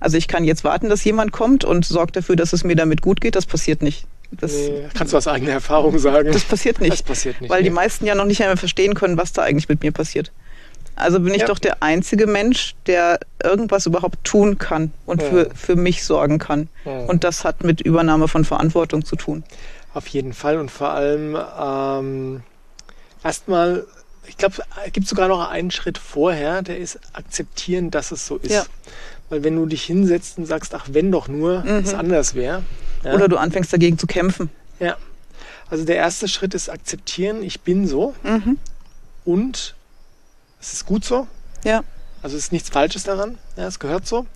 Also 0.00 0.16
ich 0.16 0.26
kann 0.26 0.44
jetzt 0.44 0.64
warten, 0.64 0.88
dass 0.88 1.04
jemand 1.04 1.32
kommt 1.32 1.64
und 1.64 1.84
sorgt 1.84 2.16
dafür, 2.16 2.34
dass 2.34 2.52
es 2.52 2.64
mir 2.64 2.74
damit 2.74 3.02
gut 3.02 3.20
geht. 3.20 3.36
Das 3.36 3.46
passiert 3.46 3.82
nicht. 3.82 4.06
Das, 4.32 4.52
nee, 4.52 4.88
kannst 4.94 5.12
du 5.12 5.16
aus 5.18 5.28
eigener 5.28 5.52
Erfahrung 5.52 5.98
sagen? 5.98 6.32
Das 6.32 6.42
passiert 6.44 6.80
nicht. 6.80 6.92
Das 6.92 7.02
passiert 7.02 7.40
nicht. 7.40 7.50
Weil 7.50 7.60
nee. 7.60 7.68
die 7.68 7.74
meisten 7.74 8.06
ja 8.06 8.14
noch 8.14 8.24
nicht 8.24 8.40
einmal 8.40 8.56
verstehen 8.56 8.94
können, 8.94 9.16
was 9.16 9.32
da 9.32 9.42
eigentlich 9.42 9.68
mit 9.68 9.82
mir 9.82 9.92
passiert. 9.92 10.32
Also 10.96 11.20
bin 11.20 11.34
ich 11.34 11.42
ja. 11.42 11.46
doch 11.46 11.58
der 11.58 11.82
einzige 11.82 12.26
Mensch, 12.26 12.74
der 12.86 13.20
irgendwas 13.42 13.86
überhaupt 13.86 14.24
tun 14.24 14.58
kann 14.58 14.92
und 15.06 15.22
ja. 15.22 15.28
für, 15.28 15.50
für 15.54 15.76
mich 15.76 16.04
sorgen 16.04 16.38
kann. 16.38 16.68
Ja. 16.84 17.04
Und 17.04 17.24
das 17.24 17.44
hat 17.44 17.64
mit 17.64 17.80
Übernahme 17.80 18.28
von 18.28 18.44
Verantwortung 18.44 19.04
zu 19.04 19.16
tun. 19.16 19.44
Auf 19.94 20.06
jeden 20.08 20.32
Fall 20.32 20.58
und 20.58 20.70
vor 20.70 20.90
allem 20.90 21.36
ähm, 21.60 22.42
erstmal, 23.24 23.86
ich 24.26 24.36
glaube, 24.36 24.56
es 24.86 24.92
gibt 24.92 25.08
sogar 25.08 25.28
noch 25.28 25.48
einen 25.48 25.70
Schritt 25.70 25.98
vorher, 25.98 26.62
der 26.62 26.78
ist 26.78 26.98
akzeptieren, 27.12 27.90
dass 27.90 28.12
es 28.12 28.26
so 28.26 28.36
ist. 28.36 28.52
Ja. 28.52 28.64
Weil 29.28 29.44
wenn 29.44 29.56
du 29.56 29.66
dich 29.66 29.84
hinsetzt 29.84 30.38
und 30.38 30.46
sagst, 30.46 30.74
ach, 30.74 30.86
wenn 30.90 31.10
doch 31.10 31.28
nur 31.28 31.60
mhm. 31.60 31.84
es 31.84 31.94
anders 31.94 32.34
wäre. 32.34 32.62
Ja. 33.04 33.14
Oder 33.14 33.28
du 33.28 33.36
anfängst 33.36 33.72
dagegen 33.72 33.98
zu 33.98 34.06
kämpfen. 34.06 34.50
Ja. 34.78 34.96
Also 35.70 35.84
der 35.84 35.96
erste 35.96 36.28
Schritt 36.28 36.54
ist 36.54 36.68
akzeptieren, 36.68 37.42
ich 37.42 37.62
bin 37.62 37.88
so. 37.88 38.14
Mhm. 38.22 38.58
Und 39.24 39.74
es 40.60 40.72
ist 40.74 40.86
gut 40.86 41.04
so. 41.04 41.26
Ja. 41.64 41.82
Also 42.22 42.36
es 42.36 42.44
ist 42.44 42.52
nichts 42.52 42.68
Falsches 42.68 43.04
daran. 43.04 43.38
Ja, 43.56 43.66
es 43.66 43.78
gehört 43.78 44.06
so. 44.06 44.26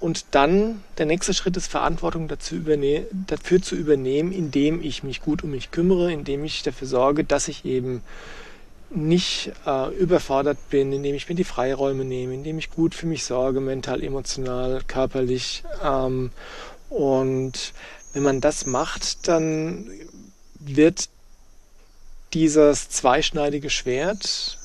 Und 0.00 0.26
dann 0.30 0.82
der 0.96 1.06
nächste 1.06 1.34
Schritt 1.34 1.56
ist 1.56 1.66
Verantwortung 1.66 2.28
dafür 2.28 3.62
zu 3.62 3.74
übernehmen, 3.74 4.32
indem 4.32 4.80
ich 4.80 5.02
mich 5.02 5.20
gut 5.20 5.42
um 5.42 5.50
mich 5.50 5.70
kümmere, 5.72 6.12
indem 6.12 6.44
ich 6.44 6.62
dafür 6.62 6.86
sorge, 6.86 7.24
dass 7.24 7.48
ich 7.48 7.64
eben 7.64 8.02
nicht 8.90 9.52
äh, 9.66 9.94
überfordert 9.96 10.58
bin, 10.70 10.92
indem 10.92 11.14
ich 11.14 11.28
mir 11.28 11.34
die 11.34 11.44
Freiräume 11.44 12.04
nehme, 12.04 12.34
indem 12.34 12.58
ich 12.58 12.70
gut 12.70 12.94
für 12.94 13.06
mich 13.06 13.24
sorge, 13.24 13.60
mental, 13.60 14.02
emotional, 14.02 14.82
körperlich. 14.86 15.64
Ähm, 15.84 16.30
und 16.88 17.72
wenn 18.12 18.22
man 18.22 18.40
das 18.40 18.66
macht, 18.66 19.28
dann 19.28 19.90
wird 20.58 21.08
dieses 22.32 22.88
zweischneidige 22.88 23.70
Schwert, 23.70 24.58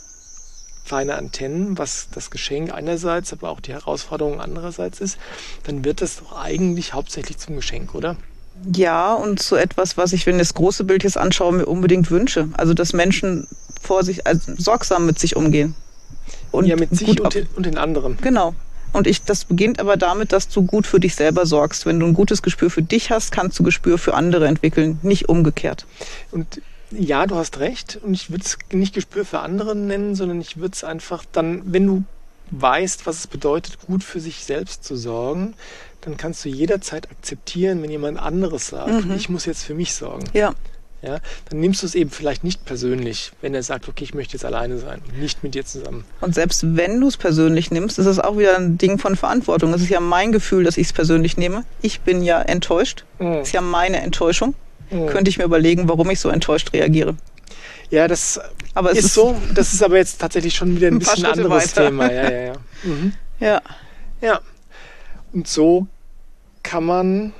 feine 0.83 1.15
Antennen, 1.15 1.77
was 1.77 2.07
das 2.13 2.29
Geschenk 2.29 2.73
einerseits, 2.73 3.31
aber 3.31 3.49
auch 3.49 3.61
die 3.61 3.73
Herausforderung 3.73 4.41
andererseits 4.41 4.99
ist, 4.99 5.17
dann 5.63 5.85
wird 5.85 6.01
das 6.01 6.17
doch 6.17 6.37
eigentlich 6.37 6.93
hauptsächlich 6.93 7.37
zum 7.37 7.55
Geschenk, 7.55 7.95
oder? 7.95 8.17
Ja, 8.75 9.13
und 9.13 9.41
so 9.41 9.55
etwas, 9.55 9.97
was 9.97 10.13
ich, 10.13 10.25
wenn 10.25 10.35
ich 10.35 10.41
das 10.41 10.53
große 10.53 10.83
Bild 10.83 11.03
jetzt 11.03 11.17
anschaue, 11.17 11.53
mir 11.53 11.65
unbedingt 11.65 12.11
wünsche. 12.11 12.49
Also, 12.53 12.73
dass 12.73 12.93
Menschen 12.93 13.47
vor 13.81 14.03
sich, 14.03 14.27
also 14.27 14.53
sorgsam 14.57 15.05
mit 15.05 15.19
sich 15.19 15.35
umgehen. 15.35 15.75
Und 16.51 16.65
ja, 16.65 16.75
mit 16.75 16.95
sich 16.95 17.19
und, 17.19 17.33
den, 17.33 17.47
und 17.55 17.65
den 17.65 17.77
anderen. 17.77 18.17
Genau. 18.21 18.53
Und 18.93 19.07
ich, 19.07 19.23
das 19.23 19.45
beginnt 19.45 19.79
aber 19.79 19.97
damit, 19.97 20.31
dass 20.31 20.47
du 20.49 20.61
gut 20.61 20.85
für 20.85 20.99
dich 20.99 21.15
selber 21.15 21.47
sorgst. 21.47 21.87
Wenn 21.87 21.99
du 21.99 22.05
ein 22.05 22.13
gutes 22.13 22.43
Gespür 22.43 22.69
für 22.69 22.83
dich 22.83 23.09
hast, 23.09 23.31
kannst 23.31 23.57
du 23.57 23.63
Gespür 23.63 23.97
für 23.97 24.13
andere 24.13 24.47
entwickeln, 24.47 24.99
nicht 25.01 25.29
umgekehrt. 25.29 25.87
Und 26.31 26.61
ja, 26.97 27.25
du 27.25 27.35
hast 27.35 27.59
recht. 27.59 27.99
Und 28.03 28.13
ich 28.13 28.29
würde 28.29 28.43
es 28.43 28.57
nicht 28.71 28.93
Gespür 28.93 29.25
für 29.25 29.39
andere 29.39 29.75
nennen, 29.75 30.15
sondern 30.15 30.41
ich 30.41 30.57
würde 30.57 30.73
es 30.73 30.83
einfach 30.83 31.23
dann, 31.31 31.61
wenn 31.65 31.87
du 31.87 32.03
weißt, 32.51 33.05
was 33.05 33.19
es 33.19 33.27
bedeutet, 33.27 33.79
gut 33.85 34.03
für 34.03 34.19
sich 34.19 34.43
selbst 34.43 34.83
zu 34.83 34.95
sorgen, 34.95 35.55
dann 36.01 36.17
kannst 36.17 36.43
du 36.45 36.49
jederzeit 36.49 37.09
akzeptieren, 37.09 37.81
wenn 37.81 37.89
jemand 37.89 38.19
anderes 38.19 38.67
sagt, 38.67 39.05
mhm. 39.05 39.13
ich 39.15 39.29
muss 39.29 39.45
jetzt 39.45 39.63
für 39.63 39.73
mich 39.73 39.93
sorgen. 39.93 40.25
Ja. 40.33 40.53
Ja, 41.01 41.19
dann 41.49 41.59
nimmst 41.59 41.81
du 41.81 41.85
es 41.85 41.95
eben 41.95 42.09
vielleicht 42.09 42.45
nicht 42.45 42.63
persönlich, 42.63 43.33
wenn 43.41 43.53
er 43.53 43.61
sagt, 43.61 43.89
okay, 43.89 44.05
ich 44.05 44.13
möchte 44.13 44.37
jetzt 44.37 44.45
alleine 44.45 44.77
sein 44.77 45.01
und 45.05 45.19
nicht 45.19 45.43
mit 45.43 45.53
dir 45.53 45.65
zusammen. 45.65 46.05
Und 46.21 46.33
selbst 46.33 46.77
wenn 46.77 47.01
du 47.01 47.09
es 47.09 47.17
persönlich 47.17 47.71
nimmst, 47.71 47.99
ist 47.99 48.05
es 48.05 48.19
auch 48.19 48.37
wieder 48.37 48.55
ein 48.55 48.77
Ding 48.77 48.97
von 48.99 49.17
Verantwortung. 49.17 49.73
Es 49.73 49.81
ist 49.81 49.89
ja 49.89 49.99
mein 49.99 50.31
Gefühl, 50.31 50.63
dass 50.63 50.77
ich 50.77 50.87
es 50.87 50.93
persönlich 50.93 51.35
nehme. 51.35 51.65
Ich 51.81 51.99
bin 51.99 52.23
ja 52.23 52.41
enttäuscht. 52.41 53.03
Es 53.19 53.25
mhm. 53.25 53.33
ist 53.41 53.51
ja 53.51 53.59
meine 53.59 54.01
Enttäuschung. 54.01 54.55
Mhm. 54.89 55.07
Könnte 55.07 55.29
ich 55.29 55.37
mir 55.37 55.45
überlegen, 55.45 55.87
warum 55.89 56.09
ich 56.09 56.19
so 56.19 56.29
enttäuscht 56.29 56.73
reagiere. 56.73 57.15
Ja, 57.89 58.07
das 58.07 58.39
aber 58.73 58.91
ist, 58.91 59.05
ist, 59.05 59.13
so. 59.13 59.35
Das 59.53 59.73
ist 59.73 59.83
aber 59.83 59.97
jetzt 59.97 60.19
tatsächlich 60.19 60.55
schon 60.55 60.75
wieder 60.75 60.87
ein, 60.87 60.95
ein 60.95 60.99
bisschen 60.99 61.25
anderes 61.25 61.75
weiter. 61.75 61.85
Thema. 61.85 62.11
Ja, 62.11 62.23
ja, 62.23 62.39
ja. 62.45 62.53
Mhm. 62.83 63.13
Ja. 63.39 63.61
Ja. 64.21 64.41
Und 65.31 65.47
so 65.47 65.87
kann 66.63 66.83
man, 66.83 67.33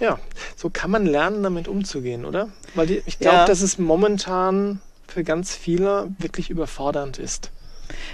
ja, 0.00 0.18
so 0.56 0.70
kann 0.70 0.90
man 0.90 1.06
lernen, 1.06 1.42
damit 1.42 1.68
umzugehen, 1.68 2.24
oder? 2.24 2.48
Weil 2.74 2.86
die, 2.86 3.02
ich 3.06 3.18
glaube, 3.18 3.36
ja. 3.36 3.46
dass 3.46 3.62
es 3.62 3.78
momentan 3.78 4.80
für 5.06 5.24
ganz 5.24 5.54
viele 5.54 6.08
wirklich 6.18 6.50
überfordernd 6.50 7.18
ist. 7.18 7.50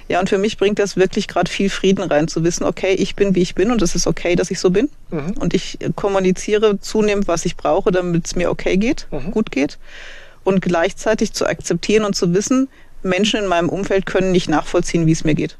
Ja, 0.09 0.21
und 0.21 0.29
für 0.29 0.39
mich 0.39 0.59
bringt 0.59 0.79
das 0.79 0.97
wirklich 0.97 1.29
gerade 1.29 1.51
viel 1.51 1.71
Frieden 1.71 2.03
rein, 2.03 2.29
zu 2.29 2.45
wissen, 2.45 2.65
okay, 2.65 2.95
ich 2.95 3.17
bin, 3.17 3.35
wie 3.35 3.43
ich 3.43 3.55
bin 3.55 3.71
und 3.71 3.83
es 3.83 3.95
ist 3.95 4.07
okay, 4.07 4.37
dass 4.37 4.51
ich 4.51 4.61
so 4.61 4.71
bin. 4.71 4.89
Mhm. 5.11 5.33
Und 5.39 5.55
ich 5.55 5.79
kommuniziere 5.97 6.81
zunehmend, 6.81 7.29
was 7.29 7.45
ich 7.45 7.57
brauche, 7.57 7.91
damit 7.91 8.27
es 8.27 8.37
mir 8.37 8.51
okay 8.51 8.77
geht, 8.77 9.07
mhm. 9.11 9.31
gut 9.31 9.51
geht. 9.51 9.79
Und 10.45 10.61
gleichzeitig 10.61 11.33
zu 11.33 11.47
akzeptieren 11.47 12.05
und 12.05 12.17
zu 12.17 12.35
wissen, 12.35 12.69
Menschen 13.03 13.41
in 13.41 13.47
meinem 13.47 13.69
Umfeld 13.69 14.07
können 14.07 14.33
nicht 14.33 14.49
nachvollziehen, 14.49 15.07
wie 15.07 15.13
es 15.13 15.25
mir 15.25 15.35
geht. 15.35 15.57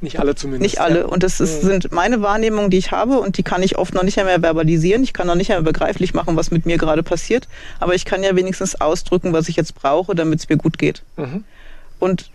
Nicht 0.00 0.18
alle 0.18 0.34
zumindest. 0.34 0.62
Nicht 0.62 0.80
alle. 0.80 1.00
Ja. 1.00 1.06
Und 1.06 1.22
das 1.22 1.40
ist, 1.40 1.60
sind 1.60 1.92
meine 1.92 2.22
Wahrnehmungen, 2.22 2.70
die 2.70 2.78
ich 2.78 2.90
habe 2.90 3.20
und 3.20 3.36
die 3.36 3.42
kann 3.42 3.62
ich 3.62 3.76
oft 3.76 3.92
noch 3.92 4.02
nicht 4.02 4.16
mehr 4.16 4.40
verbalisieren. 4.40 5.02
Ich 5.02 5.12
kann 5.12 5.26
noch 5.26 5.34
nicht 5.34 5.48
mehr 5.48 5.60
begreiflich 5.60 6.14
machen, 6.14 6.36
was 6.36 6.50
mit 6.50 6.64
mir 6.64 6.78
gerade 6.78 7.02
passiert. 7.02 7.48
Aber 7.80 7.94
ich 7.94 8.04
kann 8.04 8.22
ja 8.22 8.34
wenigstens 8.34 8.80
ausdrücken, 8.80 9.32
was 9.32 9.48
ich 9.48 9.56
jetzt 9.56 9.74
brauche, 9.74 10.14
damit 10.14 10.40
es 10.40 10.48
mir 10.48 10.56
gut 10.56 10.78
geht. 10.78 11.02
Mhm. 11.16 11.44
Und 11.98 12.30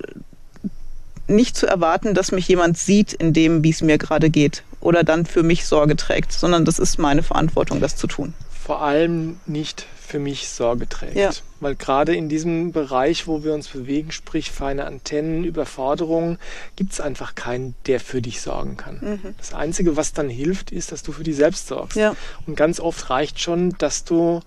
nicht 1.27 1.57
zu 1.57 1.67
erwarten, 1.67 2.13
dass 2.13 2.31
mich 2.31 2.47
jemand 2.47 2.77
sieht 2.77 3.13
in 3.13 3.33
dem, 3.33 3.63
wie 3.63 3.71
es 3.71 3.81
mir 3.81 3.97
gerade 3.97 4.29
geht 4.29 4.63
oder 4.79 5.03
dann 5.03 5.25
für 5.25 5.43
mich 5.43 5.65
Sorge 5.65 5.95
trägt, 5.95 6.31
sondern 6.31 6.65
das 6.65 6.79
ist 6.79 6.99
meine 6.99 7.23
Verantwortung, 7.23 7.79
das 7.79 7.95
zu 7.95 8.07
tun. 8.07 8.33
Vor 8.49 8.81
allem 8.81 9.39
nicht 9.45 9.85
für 10.05 10.19
mich 10.19 10.49
Sorge 10.49 10.87
trägt. 10.87 11.15
Ja. 11.15 11.31
Weil 11.59 11.75
gerade 11.75 12.15
in 12.15 12.29
diesem 12.29 12.71
Bereich, 12.71 13.27
wo 13.27 13.43
wir 13.43 13.53
uns 13.53 13.67
bewegen, 13.67 14.11
sprich 14.11 14.51
feine 14.51 14.85
Antennen, 14.85 15.43
Überforderung, 15.43 16.37
gibt 16.75 16.93
es 16.93 17.01
einfach 17.01 17.33
keinen, 17.35 17.75
der 17.87 17.99
für 17.99 18.21
dich 18.21 18.41
sorgen 18.41 18.77
kann. 18.77 18.99
Mhm. 19.01 19.35
Das 19.37 19.53
Einzige, 19.53 19.97
was 19.97 20.13
dann 20.13 20.29
hilft, 20.29 20.71
ist, 20.71 20.91
dass 20.91 21.01
du 21.01 21.11
für 21.11 21.23
dich 21.23 21.35
selbst 21.35 21.67
sorgst. 21.67 21.97
Ja. 21.97 22.15
Und 22.45 22.55
ganz 22.55 22.79
oft 22.79 23.09
reicht 23.09 23.39
schon, 23.39 23.75
dass 23.79 24.03
du 24.03 24.41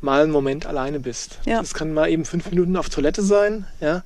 mal 0.00 0.22
einen 0.22 0.32
Moment 0.32 0.66
alleine 0.66 0.98
bist. 0.98 1.38
Ja. 1.44 1.60
Das 1.60 1.74
kann 1.74 1.92
mal 1.94 2.10
eben 2.10 2.24
fünf 2.24 2.50
Minuten 2.50 2.76
auf 2.76 2.88
Toilette 2.88 3.22
sein, 3.22 3.66
ja, 3.80 4.02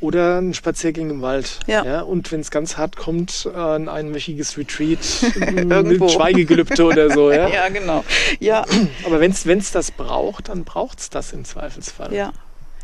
oder 0.00 0.40
ein 0.40 0.54
Spaziergang 0.54 1.10
im 1.10 1.22
Wald. 1.22 1.60
Ja. 1.66 1.84
ja 1.84 2.00
und 2.02 2.30
wenn 2.32 2.40
es 2.40 2.50
ganz 2.50 2.76
hart 2.76 2.96
kommt, 2.96 3.48
äh, 3.52 3.58
ein 3.58 3.88
einwöchiges 3.88 4.56
Retreat 4.56 4.98
mit 5.84 6.10
Schweigegelübde 6.10 6.84
oder 6.84 7.10
so. 7.10 7.30
Ja, 7.30 7.48
ja 7.52 7.68
genau. 7.68 8.04
Ja. 8.40 8.64
Aber 9.04 9.20
wenn 9.20 9.32
es 9.32 9.72
das 9.72 9.90
braucht, 9.90 10.48
dann 10.48 10.64
braucht 10.64 11.00
es 11.00 11.10
das 11.10 11.32
im 11.32 11.44
Zweifelsfall. 11.44 12.12
Ja. 12.12 12.32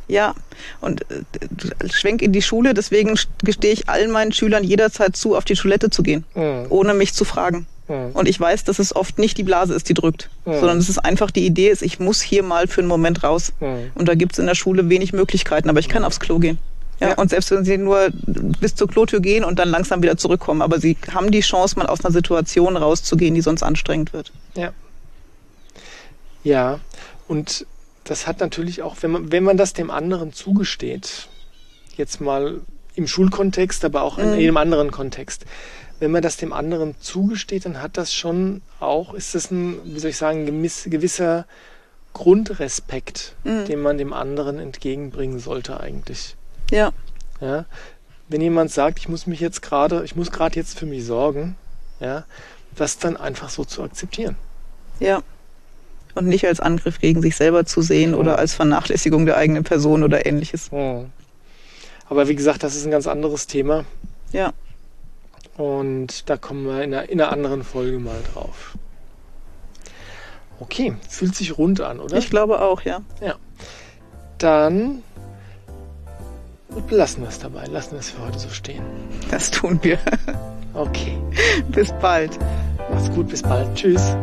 Ja, 0.06 0.34
und 0.82 1.00
äh, 1.10 1.88
schwenk 1.90 2.20
in 2.20 2.32
die 2.32 2.42
Schule, 2.42 2.74
deswegen 2.74 3.18
gestehe 3.42 3.72
ich 3.72 3.88
allen 3.88 4.10
meinen 4.10 4.32
Schülern 4.32 4.62
jederzeit 4.62 5.16
zu, 5.16 5.34
auf 5.34 5.44
die 5.44 5.54
Toilette 5.54 5.88
zu 5.88 6.02
gehen, 6.02 6.24
mhm. 6.34 6.66
ohne 6.68 6.92
mich 6.92 7.14
zu 7.14 7.24
fragen. 7.24 7.66
Mhm. 7.88 8.10
Und 8.12 8.28
ich 8.28 8.38
weiß, 8.38 8.64
dass 8.64 8.78
es 8.78 8.94
oft 8.94 9.18
nicht 9.18 9.38
die 9.38 9.42
Blase 9.42 9.74
ist, 9.74 9.88
die 9.88 9.94
drückt, 9.94 10.30
mhm. 10.44 10.58
sondern 10.58 10.78
es 10.78 10.88
ist 10.88 10.98
einfach 10.98 11.30
die 11.30 11.46
Idee 11.46 11.68
ist, 11.70 11.82
ich 11.82 12.00
muss 12.00 12.20
hier 12.20 12.42
mal 12.42 12.66
für 12.66 12.80
einen 12.80 12.88
Moment 12.88 13.22
raus. 13.22 13.52
Mhm. 13.60 13.92
Und 13.94 14.08
da 14.08 14.14
gibt 14.14 14.32
es 14.32 14.38
in 14.38 14.46
der 14.46 14.54
Schule 14.54 14.88
wenig 14.88 15.12
Möglichkeiten, 15.12 15.70
aber 15.70 15.80
ich 15.80 15.88
kann 15.88 16.02
mhm. 16.02 16.06
aufs 16.06 16.20
Klo 16.20 16.38
gehen. 16.38 16.58
Ja, 17.00 17.08
ja, 17.08 17.14
und 17.16 17.30
selbst 17.30 17.50
wenn 17.50 17.64
sie 17.64 17.76
nur 17.76 18.08
bis 18.60 18.74
zur 18.74 18.88
Klotür 18.88 19.20
gehen 19.20 19.44
und 19.44 19.58
dann 19.58 19.68
langsam 19.68 20.02
wieder 20.02 20.16
zurückkommen, 20.16 20.62
aber 20.62 20.78
sie 20.78 20.96
haben 21.12 21.30
die 21.30 21.40
Chance, 21.40 21.78
mal 21.78 21.86
aus 21.86 22.04
einer 22.04 22.12
Situation 22.12 22.76
rauszugehen, 22.76 23.34
die 23.34 23.40
sonst 23.40 23.62
anstrengend 23.62 24.12
wird. 24.12 24.32
Ja. 24.54 24.72
Ja, 26.44 26.78
und 27.26 27.66
das 28.04 28.26
hat 28.26 28.40
natürlich 28.40 28.82
auch, 28.82 28.96
wenn 29.00 29.10
man, 29.10 29.32
wenn 29.32 29.44
man 29.44 29.56
das 29.56 29.72
dem 29.72 29.90
anderen 29.90 30.32
zugesteht, 30.32 31.28
jetzt 31.96 32.20
mal 32.20 32.60
im 32.94 33.06
Schulkontext, 33.08 33.84
aber 33.84 34.02
auch 34.02 34.18
in 34.18 34.32
mhm. 34.32 34.38
jedem 34.38 34.56
anderen 34.56 34.90
Kontext, 34.90 35.46
wenn 36.00 36.10
man 36.10 36.22
das 36.22 36.36
dem 36.36 36.52
anderen 36.52 36.94
zugesteht, 37.00 37.64
dann 37.64 37.80
hat 37.80 37.96
das 37.96 38.12
schon 38.12 38.62
auch, 38.78 39.14
ist 39.14 39.34
das 39.34 39.50
ein, 39.50 39.80
wie 39.84 39.98
soll 39.98 40.10
ich 40.10 40.16
sagen, 40.16 40.44
gewisser 40.44 41.46
Grundrespekt, 42.12 43.34
mhm. 43.44 43.64
den 43.64 43.80
man 43.80 43.98
dem 43.98 44.12
anderen 44.12 44.58
entgegenbringen 44.58 45.38
sollte 45.38 45.80
eigentlich. 45.80 46.36
Ja. 46.70 46.92
ja. 47.40 47.64
Wenn 48.28 48.40
jemand 48.40 48.70
sagt, 48.70 48.98
ich 48.98 49.08
muss 49.08 49.26
mich 49.26 49.40
jetzt 49.40 49.62
gerade, 49.62 50.04
ich 50.04 50.16
muss 50.16 50.30
gerade 50.30 50.56
jetzt 50.56 50.78
für 50.78 50.86
mich 50.86 51.04
sorgen, 51.04 51.56
ja, 52.00 52.24
das 52.74 52.98
dann 52.98 53.16
einfach 53.16 53.50
so 53.50 53.64
zu 53.64 53.82
akzeptieren. 53.82 54.36
Ja. 55.00 55.22
Und 56.14 56.26
nicht 56.26 56.46
als 56.46 56.60
Angriff 56.60 57.00
gegen 57.00 57.22
sich 57.22 57.36
selber 57.36 57.66
zu 57.66 57.82
sehen 57.82 58.12
ja. 58.12 58.16
oder 58.16 58.38
als 58.38 58.54
Vernachlässigung 58.54 59.26
der 59.26 59.36
eigenen 59.36 59.64
Person 59.64 60.02
oder 60.02 60.26
ähnliches. 60.26 60.70
Ja. 60.72 61.04
Aber 62.08 62.28
wie 62.28 62.34
gesagt, 62.34 62.62
das 62.62 62.76
ist 62.76 62.84
ein 62.84 62.90
ganz 62.90 63.06
anderes 63.06 63.46
Thema. 63.46 63.84
Ja. 64.32 64.52
Und 65.56 66.28
da 66.28 66.36
kommen 66.36 66.66
wir 66.66 66.82
in 66.82 66.94
einer, 66.94 67.08
in 67.08 67.20
einer 67.20 67.32
anderen 67.32 67.64
Folge 67.64 67.98
mal 67.98 68.18
drauf. 68.32 68.76
Okay, 70.60 70.94
fühlt 71.08 71.34
sich 71.34 71.58
rund 71.58 71.80
an, 71.80 72.00
oder? 72.00 72.16
Ich 72.16 72.30
glaube 72.30 72.60
auch, 72.60 72.82
ja. 72.82 73.00
Ja. 73.20 73.34
Dann 74.38 75.02
lassen 76.90 77.22
wir 77.22 77.28
es 77.28 77.38
dabei. 77.38 77.66
Lassen 77.66 77.92
wir 77.92 78.00
es 78.00 78.10
für 78.10 78.22
heute 78.24 78.38
so 78.38 78.48
stehen. 78.48 78.82
Das 79.30 79.50
tun 79.50 79.78
wir. 79.82 79.98
Okay. 80.74 81.16
Bis 81.68 81.92
bald. 82.00 82.38
Mach's 82.90 83.08
gut, 83.12 83.28
bis 83.28 83.42
bald. 83.42 83.72
Tschüss. 83.74 84.16